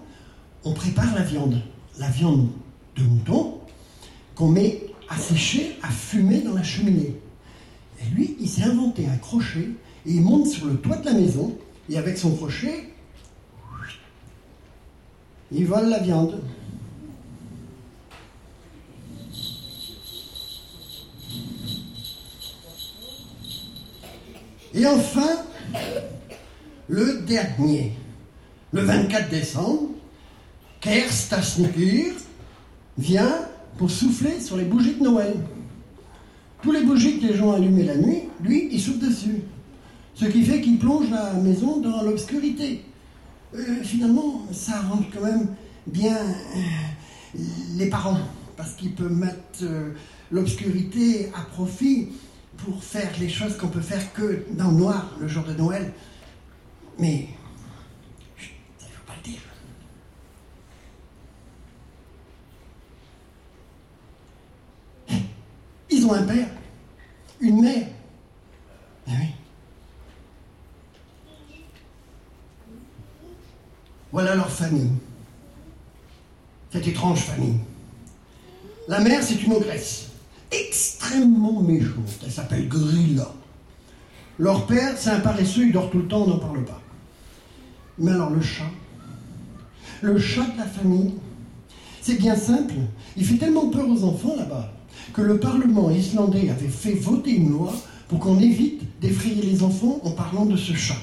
on 0.64 0.72
prépare 0.72 1.14
la 1.14 1.22
viande. 1.22 1.60
La 1.98 2.08
viande 2.08 2.48
de 2.96 3.02
mouton 3.02 3.58
qu'on 4.34 4.48
met 4.48 4.86
à 5.08 5.16
sécher, 5.16 5.78
à 5.82 5.88
fumer 5.90 6.40
dans 6.40 6.54
la 6.54 6.62
cheminée. 6.62 7.16
Et 8.00 8.14
lui, 8.14 8.36
il 8.40 8.48
s'est 8.48 8.64
inventé 8.64 9.06
un 9.06 9.16
crochet 9.16 9.68
et 10.06 10.12
il 10.12 10.22
monte 10.22 10.46
sur 10.46 10.66
le 10.66 10.76
toit 10.76 10.96
de 10.96 11.04
la 11.04 11.12
maison 11.12 11.56
et 11.88 11.98
avec 11.98 12.16
son 12.18 12.34
crochet, 12.34 12.88
il 15.52 15.66
vole 15.66 15.88
la 15.88 15.98
viande. 15.98 16.40
Et 24.74 24.86
enfin, 24.86 25.28
le 26.88 27.20
dernier, 27.26 27.92
le 28.72 28.80
24 28.82 29.28
décembre, 29.28 29.90
Kerstasnikir 30.80 32.12
vient 32.96 33.34
pour 33.76 33.90
souffler 33.90 34.40
sur 34.40 34.56
les 34.56 34.64
bougies 34.64 34.94
de 34.94 35.04
Noël. 35.04 35.34
Tous 36.62 36.72
les 36.72 36.82
bougies 36.82 37.18
que 37.18 37.26
les 37.26 37.34
gens 37.34 37.52
allumaient 37.52 37.84
la 37.84 37.96
nuit, 37.96 38.22
lui, 38.42 38.68
il 38.70 38.80
souffle 38.80 39.00
dessus. 39.00 39.42
Ce 40.14 40.24
qui 40.26 40.42
fait 40.42 40.60
qu'il 40.60 40.78
plonge 40.78 41.10
la 41.10 41.34
maison 41.34 41.80
dans 41.80 42.02
l'obscurité. 42.02 42.84
Euh, 43.54 43.82
finalement, 43.82 44.42
ça 44.52 44.76
arrange 44.76 45.06
quand 45.12 45.24
même 45.24 45.48
bien 45.86 46.16
euh, 46.16 47.38
les 47.76 47.88
parents, 47.88 48.18
parce 48.56 48.72
qu'ils 48.74 48.92
peuvent 48.92 49.12
mettre 49.12 49.62
euh, 49.62 49.90
l'obscurité 50.30 51.30
à 51.34 51.42
profit 51.42 52.08
pour 52.64 52.82
faire 52.82 53.10
les 53.18 53.28
choses 53.28 53.56
qu'on 53.56 53.68
peut 53.68 53.80
faire 53.80 54.12
que 54.12 54.44
dans 54.52 54.70
le 54.70 54.76
noir 54.76 55.10
le 55.20 55.26
jour 55.26 55.44
de 55.44 55.52
Noël. 55.54 55.92
Mais, 56.98 57.28
ça 58.78 58.86
ne 58.86 58.92
faut 58.92 59.04
pas 59.06 59.14
le 59.16 59.30
dire. 59.30 59.40
Ils 65.90 66.06
ont 66.06 66.12
un 66.12 66.22
père, 66.22 66.48
une 67.40 67.60
mère. 67.60 67.88
Eh 69.08 69.10
oui. 69.10 69.34
Voilà 74.12 74.36
leur 74.36 74.50
famille. 74.50 74.92
Cette 76.70 76.86
étrange 76.86 77.20
famille. 77.20 77.58
La 78.88 79.00
mère, 79.00 79.22
c'est 79.22 79.42
une 79.42 79.52
ogresse. 79.52 80.11
Extrêmement 80.52 81.60
méchante. 81.62 82.20
Elle 82.24 82.30
s'appelle 82.30 82.68
Grilla. 82.68 83.32
Leur 84.38 84.66
père, 84.66 84.94
c'est 84.96 85.10
un 85.10 85.20
paresseux, 85.20 85.66
il 85.66 85.72
dort 85.72 85.90
tout 85.90 85.98
le 85.98 86.08
temps, 86.08 86.22
on 86.22 86.28
n'en 86.28 86.38
parle 86.38 86.64
pas. 86.64 86.80
Mais 87.98 88.12
alors 88.12 88.30
le 88.30 88.40
chat, 88.40 88.70
le 90.00 90.18
chat 90.18 90.46
de 90.46 90.58
la 90.58 90.66
famille, 90.66 91.14
c'est 92.00 92.18
bien 92.18 92.34
simple. 92.34 92.74
Il 93.16 93.24
fait 93.24 93.36
tellement 93.36 93.68
peur 93.68 93.88
aux 93.88 94.04
enfants 94.04 94.34
là-bas 94.36 94.72
que 95.12 95.22
le 95.22 95.38
Parlement 95.38 95.90
islandais 95.90 96.50
avait 96.50 96.68
fait 96.68 96.94
voter 96.94 97.36
une 97.36 97.50
loi 97.50 97.72
pour 98.08 98.18
qu'on 98.18 98.38
évite 98.40 98.82
d'effrayer 99.00 99.42
les 99.42 99.62
enfants 99.62 100.00
en 100.04 100.10
parlant 100.10 100.44
de 100.44 100.56
ce 100.56 100.72
chat. 100.72 100.96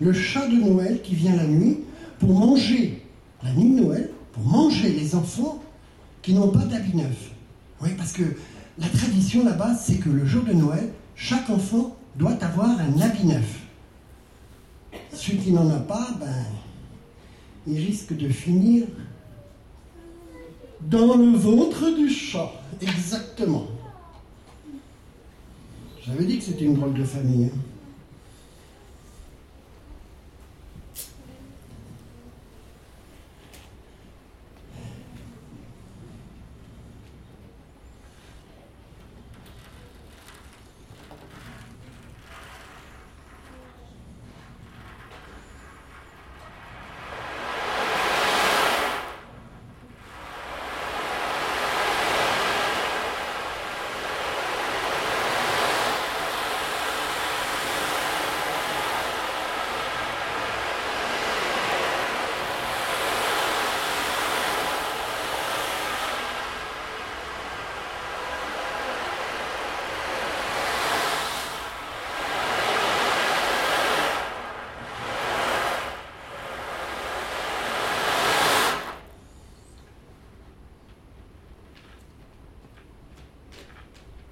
Le 0.00 0.12
chat 0.12 0.46
de 0.46 0.56
Noël 0.56 1.00
qui 1.02 1.14
vient 1.14 1.36
la 1.36 1.46
nuit 1.46 1.78
pour 2.18 2.30
manger, 2.30 3.02
la 3.42 3.52
nuit 3.52 3.70
de 3.70 3.82
Noël, 3.82 4.10
pour 4.32 4.44
manger 4.44 4.90
les 4.90 5.14
enfants 5.14 5.62
qui 6.22 6.32
n'ont 6.32 6.48
pas 6.48 6.64
d'habit 6.64 6.96
neuf. 6.96 7.30
Oui, 7.82 7.90
parce 7.96 8.12
que 8.12 8.22
la 8.80 8.88
tradition 8.88 9.44
là-bas, 9.44 9.74
c'est 9.74 9.98
que 9.98 10.08
le 10.08 10.24
jour 10.24 10.42
de 10.44 10.52
Noël, 10.52 10.90
chaque 11.14 11.50
enfant 11.50 11.96
doit 12.16 12.42
avoir 12.42 12.70
un 12.70 13.00
habit 13.00 13.26
neuf. 13.26 13.60
Celui 15.12 15.38
qui 15.38 15.52
n'en 15.52 15.68
a 15.70 15.78
pas, 15.78 16.08
ben, 16.18 16.44
il 17.66 17.76
risque 17.76 18.16
de 18.16 18.28
finir 18.28 18.86
dans 20.80 21.16
le 21.16 21.36
ventre 21.36 21.94
du 21.94 22.08
chat. 22.08 22.50
Exactement. 22.80 23.66
J'avais 26.04 26.24
dit 26.24 26.38
que 26.38 26.44
c'était 26.44 26.64
une 26.64 26.74
drôle 26.74 26.94
de 26.94 27.04
famille. 27.04 27.46
Hein. 27.46 27.58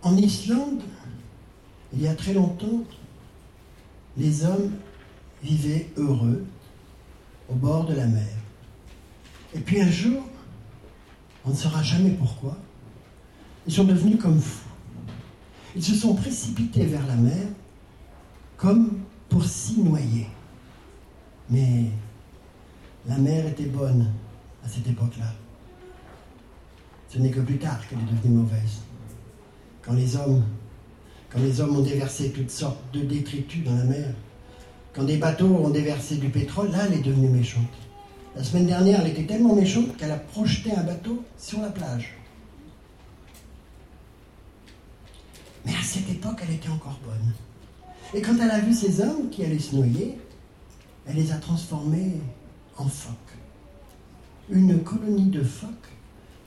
En 0.09 0.17
Islande, 0.17 0.81
il 1.93 2.00
y 2.00 2.09
a 2.09 2.15
très 2.15 2.33
longtemps, 2.33 2.83
les 4.17 4.43
hommes 4.43 4.73
vivaient 5.43 5.91
heureux 5.99 6.47
au 7.50 7.54
bord 7.54 7.85
de 7.85 7.93
la 7.93 8.06
mer. 8.06 8.35
Et 9.54 9.61
puis 9.61 9.82
un 9.82 9.91
jour, 9.91 10.23
on 11.45 11.50
ne 11.50 11.54
saura 11.54 11.82
jamais 11.82 12.13
pourquoi, 12.13 12.56
ils 13.67 13.73
sont 13.75 13.85
devenus 13.85 14.19
comme 14.19 14.41
fous. 14.41 14.71
Ils 15.76 15.85
se 15.85 15.95
sont 15.95 16.15
précipités 16.15 16.87
vers 16.87 17.06
la 17.06 17.17
mer 17.17 17.47
comme 18.56 19.00
pour 19.28 19.45
s'y 19.45 19.78
noyer. 19.78 20.26
Mais 21.50 21.85
la 23.06 23.19
mer 23.19 23.47
était 23.47 23.67
bonne 23.67 24.11
à 24.65 24.69
cette 24.69 24.87
époque-là. 24.87 25.35
Ce 27.11 27.19
n'est 27.19 27.30
que 27.30 27.41
plus 27.41 27.59
tard 27.59 27.87
qu'elle 27.87 27.99
est 27.99 28.11
devenue 28.11 28.37
mauvaise 28.37 28.88
quand 29.89 29.95
les 29.95 30.17
hommes, 30.17 31.77
ont 31.77 31.83
déversé 31.83 32.31
toutes 32.31 32.51
sortes 32.51 32.79
de 32.93 33.01
détritus 33.01 33.65
dans 33.65 33.75
la 33.75 33.85
mer, 33.85 34.15
quand 34.93 35.05
des 35.05 35.17
bateaux 35.17 35.47
ont 35.47 35.71
déversé 35.71 36.17
du 36.17 36.29
pétrole, 36.29 36.71
là, 36.71 36.87
elle 36.87 36.99
est 36.99 37.03
devenue 37.03 37.29
méchante. 37.29 37.63
La 38.37 38.45
semaine 38.45 38.67
dernière, 38.67 39.01
elle 39.01 39.13
était 39.13 39.25
tellement 39.25 39.55
méchante 39.55 39.97
qu'elle 39.97 40.11
a 40.11 40.19
projeté 40.19 40.73
un 40.73 40.83
bateau 40.83 41.25
sur 41.39 41.61
la 41.61 41.71
plage. 41.71 42.15
Mais 45.65 45.73
à 45.73 45.83
cette 45.83 46.09
époque, 46.11 46.41
elle 46.47 46.55
était 46.55 46.69
encore 46.69 47.01
bonne. 47.05 47.33
Et 48.15 48.23
quand 48.23 48.37
elle 48.43 48.51
a 48.51 48.61
vu 48.61 48.73
ces 48.73 49.01
hommes 49.01 49.31
qui 49.31 49.45
allaient 49.45 49.59
se 49.59 49.75
noyer, 49.75 50.19
elle 51.07 51.17
les 51.17 51.33
a 51.33 51.37
transformés 51.37 52.21
en 52.77 52.87
phoques. 52.87 53.15
Une 54.51 54.83
colonie 54.83 55.31
de 55.31 55.43
phoques, 55.43 55.71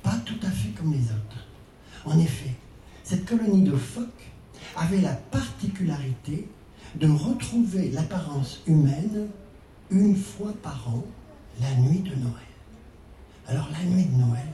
pas 0.02 0.18
tout 0.26 0.40
à 0.44 0.50
fait 0.50 0.70
comme 0.70 0.94
les 0.94 1.06
autres. 1.06 1.48
En 2.06 2.18
effet, 2.18 2.52
cette 3.12 3.26
colonie 3.26 3.63
de 3.63 3.76
phoques 3.76 4.32
avait 4.78 5.02
la 5.02 5.12
particularité 5.12 6.47
de 6.95 7.10
retrouver 7.10 7.91
l'apparence 7.91 8.62
humaine 8.67 9.28
une 9.89 10.15
fois 10.15 10.54
par 10.63 10.88
an, 10.88 11.04
la 11.60 11.76
nuit 11.76 12.00
de 12.00 12.15
Noël. 12.15 12.54
Alors 13.50 13.67
la 13.69 13.84
nuit 13.84 14.06
de 14.06 14.15
Noël, 14.15 14.47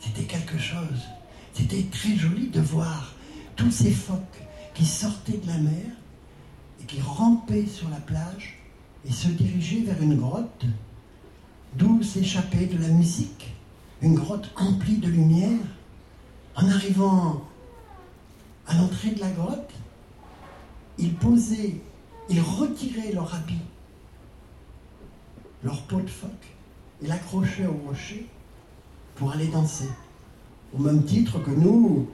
c'était 0.00 0.24
quelque 0.24 0.58
chose. 0.58 1.06
C'était 1.54 1.84
très 1.84 2.16
joli 2.16 2.48
de 2.48 2.60
voir 2.60 3.14
tous 3.54 3.70
ces 3.70 3.92
phoques 3.92 4.42
qui 4.74 4.84
sortaient 4.84 5.38
de 5.38 5.46
la 5.46 5.58
mer 5.58 5.86
et 6.82 6.86
qui 6.86 7.00
rampaient 7.00 7.66
sur 7.66 7.88
la 7.88 8.00
plage 8.00 8.58
et 9.08 9.12
se 9.12 9.28
dirigeaient 9.28 9.84
vers 9.84 10.02
une 10.02 10.16
grotte 10.16 10.66
d'où 11.76 12.02
s'échappait 12.02 12.66
de 12.66 12.78
la 12.78 12.88
musique, 12.88 13.54
une 14.02 14.16
grotte 14.16 14.50
emplie 14.56 14.98
de 14.98 15.06
lumière. 15.06 15.60
En 16.56 16.68
arrivant 16.68 17.44
à 18.66 18.74
l'entrée 18.74 19.10
de 19.10 19.20
la 19.20 19.30
grotte, 19.30 19.70
ils 20.98 21.14
posaient, 21.14 21.74
ils 22.28 22.40
retiraient 22.40 23.12
leur 23.12 23.34
habit, 23.34 23.58
leur 25.62 25.82
peau 25.82 26.00
de 26.00 26.08
phoque, 26.08 26.30
et 27.02 27.06
l'accrochaient 27.06 27.66
au 27.66 27.88
rocher 27.88 28.26
pour 29.16 29.32
aller 29.32 29.48
danser. 29.48 29.88
Au 30.74 30.78
même 30.78 31.04
titre 31.04 31.38
que 31.42 31.50
nous, 31.50 32.08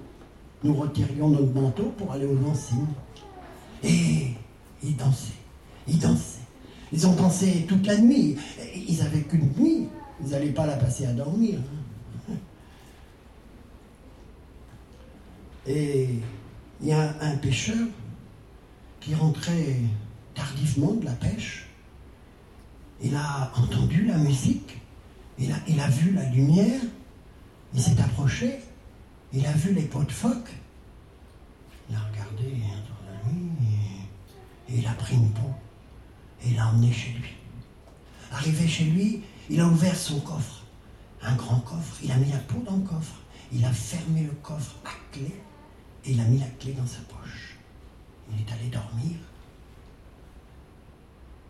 nous 0.62 0.74
retirions 0.74 1.28
notre 1.28 1.52
manteau 1.52 1.92
pour 1.96 2.12
aller 2.12 2.26
aux 2.26 2.36
dancing. 2.36 2.86
Et 3.82 4.28
ils 4.82 4.96
dansaient, 4.96 5.32
ils 5.88 5.98
dansaient. 5.98 6.38
Ils 6.92 7.06
ont 7.06 7.14
dansé 7.14 7.64
toute 7.66 7.86
la 7.86 7.96
nuit. 7.96 8.36
Ils 8.88 8.98
n'avaient 8.98 9.22
qu'une 9.22 9.50
nuit. 9.58 9.88
Ils 10.22 10.30
n'allaient 10.30 10.52
pas 10.52 10.66
la 10.66 10.76
passer 10.76 11.06
à 11.06 11.12
dormir. 11.12 11.58
Et 15.66 16.08
il 16.82 16.88
y 16.88 16.92
a 16.92 17.14
un 17.20 17.36
pêcheur 17.36 17.86
qui 19.00 19.14
rentrait 19.14 19.76
tardivement 20.34 20.92
de 20.94 21.04
la 21.04 21.12
pêche. 21.12 21.68
Il 23.00 23.14
a 23.14 23.52
entendu 23.56 24.04
la 24.04 24.18
musique, 24.18 24.78
il 25.38 25.50
a, 25.52 25.88
vu 25.88 26.12
la 26.12 26.24
lumière, 26.24 26.80
il 27.74 27.80
s'est 27.80 28.00
approché, 28.00 28.60
il 29.32 29.46
a 29.46 29.52
vu 29.52 29.74
les 29.74 29.82
pots 29.82 30.04
de 30.04 30.12
phoque, 30.12 30.50
il 31.88 31.96
a 31.96 32.00
regardé 32.00 32.44
la 32.44 33.30
nuit 33.30 33.50
et, 34.68 34.78
il 34.78 34.86
a 34.86 34.92
pris 34.92 35.14
une 35.14 35.30
peau 35.30 35.50
et 36.44 36.50
il 36.50 36.56
l'a 36.56 36.68
emmené 36.68 36.92
chez 36.92 37.10
lui. 37.10 37.34
Arrivé 38.32 38.66
chez 38.66 38.84
lui, 38.84 39.22
il 39.50 39.60
a 39.60 39.66
ouvert 39.66 39.96
son 39.96 40.20
coffre, 40.20 40.64
un 41.22 41.34
grand 41.34 41.60
coffre, 41.60 41.98
il 42.02 42.10
a 42.10 42.16
mis 42.16 42.30
la 42.30 42.38
peau 42.38 42.62
dans 42.64 42.76
le 42.76 42.82
coffre, 42.82 43.16
il 43.52 43.64
a 43.64 43.72
fermé 43.72 44.22
le 44.22 44.34
coffre 44.42 44.76
à 44.84 44.90
clé 45.12 45.32
et 46.04 46.12
il 46.12 46.20
a 46.20 46.24
mis 46.24 46.38
la 46.38 46.46
clé 46.58 46.72
dans 46.72 46.86
sa 46.86 47.00
poche. 47.02 47.56
Il 48.30 48.40
est 48.40 48.52
allé 48.52 48.68
dormir. 48.68 49.16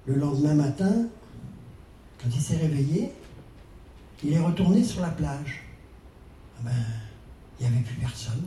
Le 0.06 0.16
lendemain 0.16 0.54
matin, 0.54 1.06
quand 2.20 2.28
il 2.28 2.40
s'est 2.40 2.56
réveillé, 2.56 3.12
il 4.22 4.32
est 4.32 4.40
retourné 4.40 4.82
sur 4.82 5.00
la 5.00 5.10
plage. 5.10 5.62
Ah 6.58 6.62
ben, 6.64 6.72
il 7.58 7.66
n'y 7.66 7.74
avait 7.74 7.84
plus 7.84 7.96
personne. 7.96 8.46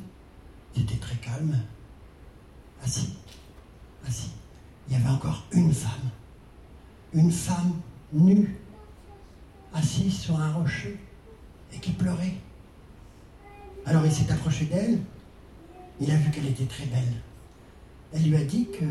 C'était 0.76 0.98
très 0.98 1.16
calme. 1.16 1.58
Assis. 2.84 3.16
Assis. 4.06 4.32
Il 4.88 4.94
y 4.94 4.96
avait 4.98 5.10
encore 5.10 5.46
une 5.52 5.74
femme. 5.74 6.10
Une 7.14 7.32
femme 7.32 7.80
nue, 8.12 8.56
assise 9.74 10.20
sur 10.20 10.40
un 10.40 10.52
rocher 10.52 11.00
et 11.74 11.80
qui 11.80 11.92
pleurait. 11.92 12.36
Alors 13.86 14.06
il 14.06 14.12
s'est 14.12 14.32
approché 14.32 14.66
d'elle 14.66 15.00
il 16.00 16.12
a 16.12 16.16
vu 16.16 16.32
qu'elle 16.32 16.48
était 16.48 16.66
très 16.66 16.86
belle. 16.86 17.14
Elle 18.14 18.30
lui 18.30 18.36
a 18.36 18.44
dit 18.44 18.68
que. 18.68 18.86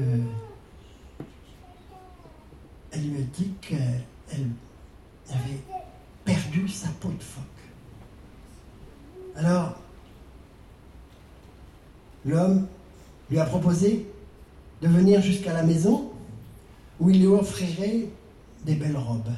Elle 2.92 3.10
lui 3.10 3.22
a 3.22 3.24
dit 3.36 3.52
qu'elle 3.60 4.50
avait 5.28 5.60
perdu 6.24 6.68
sa 6.68 6.88
peau 6.88 7.08
de 7.08 7.22
phoque. 7.22 7.42
Alors, 9.36 9.76
l'homme 12.24 12.66
lui 13.30 13.38
a 13.38 13.44
proposé 13.44 14.06
de 14.80 14.88
venir 14.88 15.20
jusqu'à 15.20 15.52
la 15.52 15.64
maison 15.64 16.12
où 17.00 17.10
il 17.10 17.20
lui 17.20 17.26
offrirait 17.26 18.08
des 18.64 18.74
belles 18.74 18.96
robes. 18.96 19.32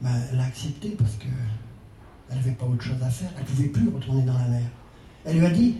Ben, 0.00 0.10
elle 0.32 0.40
a 0.40 0.44
accepté 0.44 0.90
parce 0.90 1.16
que 1.16 1.26
elle 2.30 2.36
n'avait 2.36 2.52
pas 2.52 2.64
autre 2.64 2.82
chose 2.82 3.02
à 3.02 3.10
faire, 3.10 3.30
elle 3.36 3.42
ne 3.42 3.48
pouvait 3.48 3.68
plus 3.68 3.88
retourner 3.88 4.22
dans 4.22 4.38
la 4.38 4.46
mer. 4.46 4.62
Elle 5.24 5.38
lui 5.38 5.46
a 5.46 5.50
dit 5.50 5.76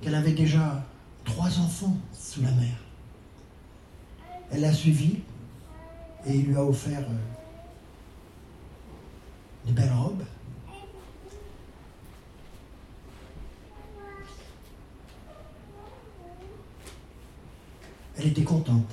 qu'elle 0.00 0.14
avait 0.14 0.32
déjà 0.32 0.84
trois 1.24 1.58
enfants 1.58 1.96
sous 2.12 2.42
la 2.42 2.50
mer. 2.52 2.76
Elle 4.50 4.62
l'a 4.62 4.72
suivi 4.72 5.18
et 6.26 6.32
lui 6.38 6.56
a 6.56 6.64
offert 6.64 7.00
euh, 7.00 7.16
des 9.66 9.72
belles 9.72 9.92
robes. 9.92 10.24
Elle 18.16 18.26
était 18.26 18.42
contente, 18.42 18.90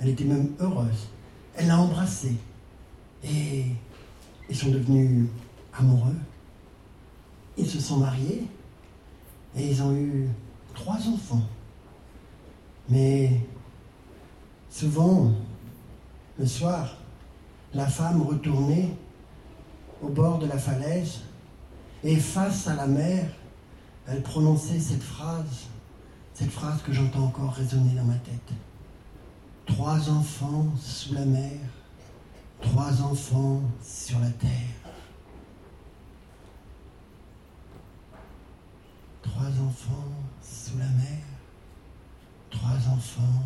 elle 0.00 0.08
était 0.08 0.24
même 0.24 0.52
heureuse. 0.58 1.08
Elle 1.54 1.68
l'a 1.68 1.78
embrassé 1.78 2.34
et 3.22 3.66
ils 4.48 4.56
sont 4.56 4.70
devenus 4.70 5.28
amoureux. 5.72 6.16
Ils 7.56 7.68
se 7.68 7.78
sont 7.78 7.98
mariés 7.98 8.48
et 9.56 9.66
ils 9.68 9.82
ont 9.82 9.94
eu 9.94 10.28
trois 10.74 10.96
enfants. 10.96 11.42
Mais 12.88 13.30
souvent, 14.70 15.32
le 16.38 16.46
soir, 16.46 16.96
la 17.72 17.86
femme 17.86 18.22
retournait 18.22 18.90
au 20.02 20.08
bord 20.08 20.38
de 20.38 20.46
la 20.46 20.58
falaise 20.58 21.20
et 22.02 22.16
face 22.16 22.68
à 22.68 22.74
la 22.74 22.86
mer, 22.86 23.30
elle 24.06 24.22
prononçait 24.22 24.78
cette 24.78 25.02
phrase, 25.02 25.68
cette 26.34 26.50
phrase 26.50 26.82
que 26.82 26.92
j'entends 26.92 27.24
encore 27.24 27.52
résonner 27.52 27.94
dans 27.94 28.04
ma 28.04 28.16
tête. 28.16 28.52
Trois 29.66 30.10
enfants 30.10 30.66
sous 30.78 31.14
la 31.14 31.24
mer, 31.24 31.58
trois 32.60 33.00
enfants 33.00 33.62
sur 33.82 34.18
la 34.18 34.30
terre. 34.30 34.83
Trois 39.24 39.46
enfants 39.46 40.12
sous 40.42 40.76
la 40.76 40.84
mer, 40.84 41.24
trois 42.50 42.76
enfants 42.92 43.42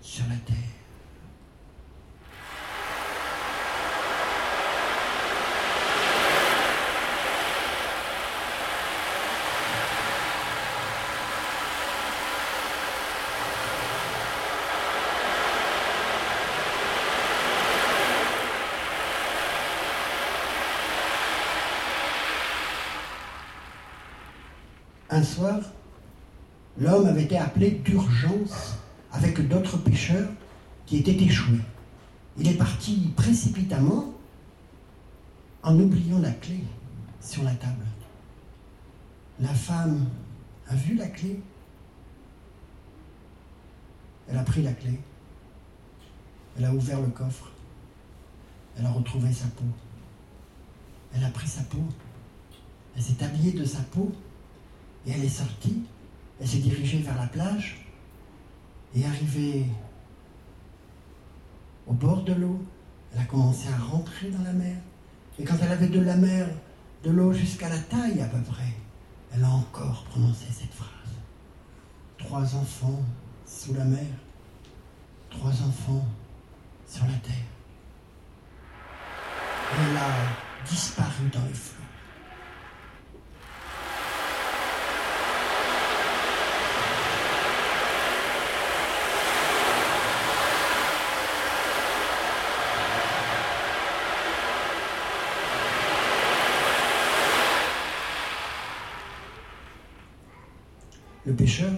sur 0.00 0.24
la 0.30 0.36
terre. 0.36 0.79
Un 25.20 25.22
soir, 25.22 25.60
l'homme 26.78 27.06
avait 27.06 27.24
été 27.24 27.36
appelé 27.36 27.72
d'urgence 27.72 28.78
avec 29.12 29.46
d'autres 29.48 29.76
pêcheurs 29.76 30.30
qui 30.86 30.96
étaient 30.96 31.22
échoués. 31.22 31.60
Il 32.38 32.48
est 32.48 32.56
parti 32.56 33.12
précipitamment 33.14 34.14
en 35.62 35.78
oubliant 35.78 36.20
la 36.20 36.30
clé 36.30 36.64
sur 37.20 37.42
la 37.42 37.52
table. 37.52 37.84
La 39.40 39.52
femme 39.52 40.08
a 40.68 40.74
vu 40.74 40.94
la 40.94 41.08
clé. 41.08 41.38
Elle 44.26 44.38
a 44.38 44.42
pris 44.42 44.62
la 44.62 44.72
clé. 44.72 44.98
Elle 46.56 46.64
a 46.64 46.72
ouvert 46.72 47.02
le 47.02 47.08
coffre. 47.08 47.50
Elle 48.78 48.86
a 48.86 48.90
retrouvé 48.90 49.30
sa 49.30 49.48
peau. 49.48 49.66
Elle 51.14 51.24
a 51.24 51.28
pris 51.28 51.46
sa 51.46 51.62
peau. 51.64 51.84
Elle 52.96 53.02
s'est 53.02 53.22
habillée 53.22 53.52
de 53.52 53.66
sa 53.66 53.82
peau 53.82 54.10
et 55.06 55.12
elle 55.12 55.24
est 55.24 55.28
sortie, 55.28 55.82
elle 56.40 56.48
s'est 56.48 56.58
dirigée 56.58 56.98
vers 56.98 57.16
la 57.16 57.26
plage 57.26 57.86
et 58.94 59.04
arrivée 59.04 59.66
au 61.86 61.92
bord 61.92 62.22
de 62.22 62.32
l'eau, 62.32 62.60
elle 63.12 63.20
a 63.20 63.24
commencé 63.24 63.68
à 63.68 63.76
rentrer 63.76 64.30
dans 64.30 64.42
la 64.42 64.52
mer. 64.52 64.76
Et 65.38 65.44
quand 65.44 65.56
elle 65.62 65.72
avait 65.72 65.88
de 65.88 66.00
la 66.00 66.16
mer, 66.16 66.48
de 67.02 67.10
l'eau 67.10 67.32
jusqu'à 67.32 67.68
la 67.68 67.78
taille 67.78 68.20
à 68.20 68.26
peu 68.26 68.40
près, 68.42 68.74
elle 69.32 69.44
a 69.44 69.50
encore 69.50 70.04
prononcé 70.04 70.46
cette 70.50 70.72
phrase. 70.72 70.90
Trois 72.18 72.54
enfants 72.54 73.02
sous 73.46 73.74
la 73.74 73.84
mer, 73.84 74.06
trois 75.30 75.50
enfants 75.50 76.06
sur 76.86 77.04
la 77.04 77.14
terre. 77.14 77.34
elle 79.78 79.96
a 79.96 80.68
disparu 80.68 81.28
dans 81.32 81.44
les 81.46 81.54
flots. 81.54 81.79
Le 101.30 101.36
pêcheur, 101.36 101.70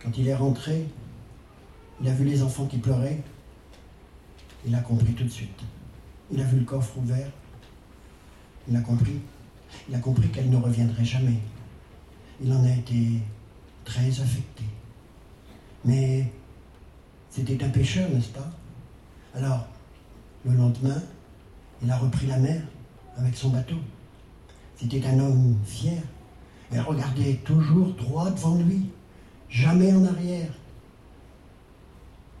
quand 0.00 0.16
il 0.16 0.28
est 0.28 0.34
rentré, 0.36 0.86
il 2.00 2.08
a 2.08 2.12
vu 2.12 2.24
les 2.24 2.40
enfants 2.40 2.66
qui 2.66 2.78
pleuraient, 2.78 3.20
il 4.64 4.72
a 4.76 4.78
compris 4.78 5.12
tout 5.14 5.24
de 5.24 5.28
suite. 5.28 5.60
Il 6.30 6.40
a 6.40 6.44
vu 6.44 6.60
le 6.60 6.64
coffre 6.64 6.96
ouvert, 6.98 7.32
il 8.68 8.76
a 8.76 8.80
compris. 8.80 9.18
Il 9.88 9.94
a 9.96 9.98
compris 9.98 10.28
qu'elle 10.28 10.50
ne 10.50 10.56
reviendrait 10.56 11.04
jamais. 11.04 11.40
Il 12.40 12.52
en 12.52 12.62
a 12.62 12.70
été 12.70 13.20
très 13.84 14.08
affecté. 14.20 14.62
Mais 15.84 16.32
c'était 17.30 17.64
un 17.64 17.70
pêcheur, 17.70 18.08
n'est-ce 18.08 18.28
pas? 18.28 18.52
Alors, 19.34 19.66
le 20.44 20.54
lendemain, 20.54 21.02
il 21.82 21.90
a 21.90 21.98
repris 21.98 22.28
la 22.28 22.38
mer 22.38 22.62
avec 23.16 23.36
son 23.36 23.48
bateau. 23.48 23.80
C'était 24.76 25.04
un 25.08 25.18
homme 25.18 25.56
fier, 25.64 26.00
elle 26.70 26.80
regardait 26.80 27.34
toujours 27.44 27.94
droit 27.94 28.30
devant 28.30 28.56
lui, 28.56 28.90
jamais 29.48 29.92
en 29.92 30.04
arrière. 30.04 30.52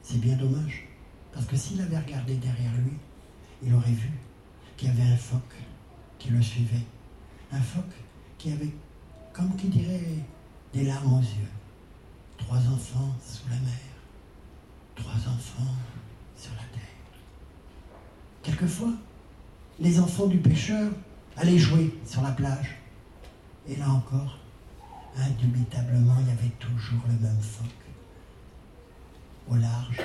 C'est 0.02 0.20
bien 0.20 0.36
dommage, 0.36 0.86
parce 1.32 1.46
que 1.46 1.56
s'il 1.56 1.80
avait 1.80 1.98
regardé 1.98 2.34
derrière 2.36 2.72
lui, 2.78 2.92
il 3.62 3.74
aurait 3.74 3.90
vu 3.90 4.10
qu'il 4.76 4.88
y 4.88 4.90
avait 4.90 5.12
un 5.12 5.16
phoque 5.16 5.56
qui 6.18 6.30
le 6.30 6.42
suivait. 6.42 6.84
Un 7.50 7.60
phoque 7.60 7.84
qui 8.36 8.52
avait, 8.52 8.72
comme 9.32 9.54
qui 9.56 9.68
dirait, 9.68 10.24
des 10.72 10.84
larmes 10.84 11.14
aux 11.14 11.20
yeux. 11.20 11.50
Trois 12.36 12.58
enfants 12.58 13.14
sous 13.24 13.48
la 13.48 13.56
mer, 13.56 13.72
trois 14.94 15.14
enfants 15.14 15.74
sur 16.36 16.52
la 16.52 16.62
terre. 16.72 16.82
Quelquefois, 18.42 18.92
les 19.80 19.98
enfants 19.98 20.26
du 20.26 20.38
pêcheur 20.38 20.90
allaient 21.36 21.58
jouer 21.58 21.94
sur 22.04 22.22
la 22.22 22.30
plage. 22.30 22.76
Et 23.68 23.76
là 23.76 23.90
encore, 23.90 24.38
indubitablement, 25.16 26.16
il 26.20 26.28
y 26.28 26.30
avait 26.30 26.54
toujours 26.58 27.02
le 27.06 27.14
même 27.14 27.40
phoque 27.40 27.68
au 29.50 29.56
large 29.56 30.00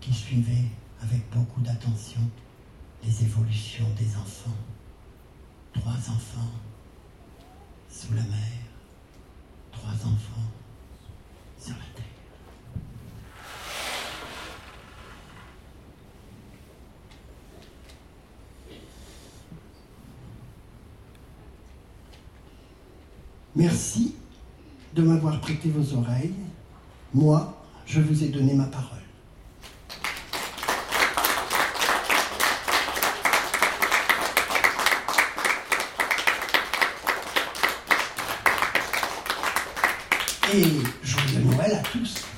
qui 0.00 0.12
suivait 0.14 0.70
avec 1.02 1.28
beaucoup 1.30 1.60
d'attention 1.60 2.20
les 3.04 3.22
évolutions 3.24 3.86
des 3.98 4.16
enfants. 4.16 4.56
Trois 5.74 5.92
enfants 5.92 6.52
sous 7.88 8.14
la 8.14 8.22
mer, 8.22 8.58
trois 9.72 9.92
enfants 9.92 10.48
sur 11.58 11.74
la 11.74 11.84
terre. 11.94 12.09
Merci 23.60 24.14
de 24.94 25.02
m'avoir 25.02 25.38
prêté 25.38 25.68
vos 25.68 25.98
oreilles. 25.98 26.32
Moi, 27.12 27.62
je 27.84 28.00
vous 28.00 28.24
ai 28.24 28.28
donné 28.28 28.54
ma 28.54 28.64
parole. 28.64 28.96
Et 40.54 40.64
joyeux 41.02 41.44
Noël 41.44 41.74
à 41.74 41.82
tous. 41.82 42.29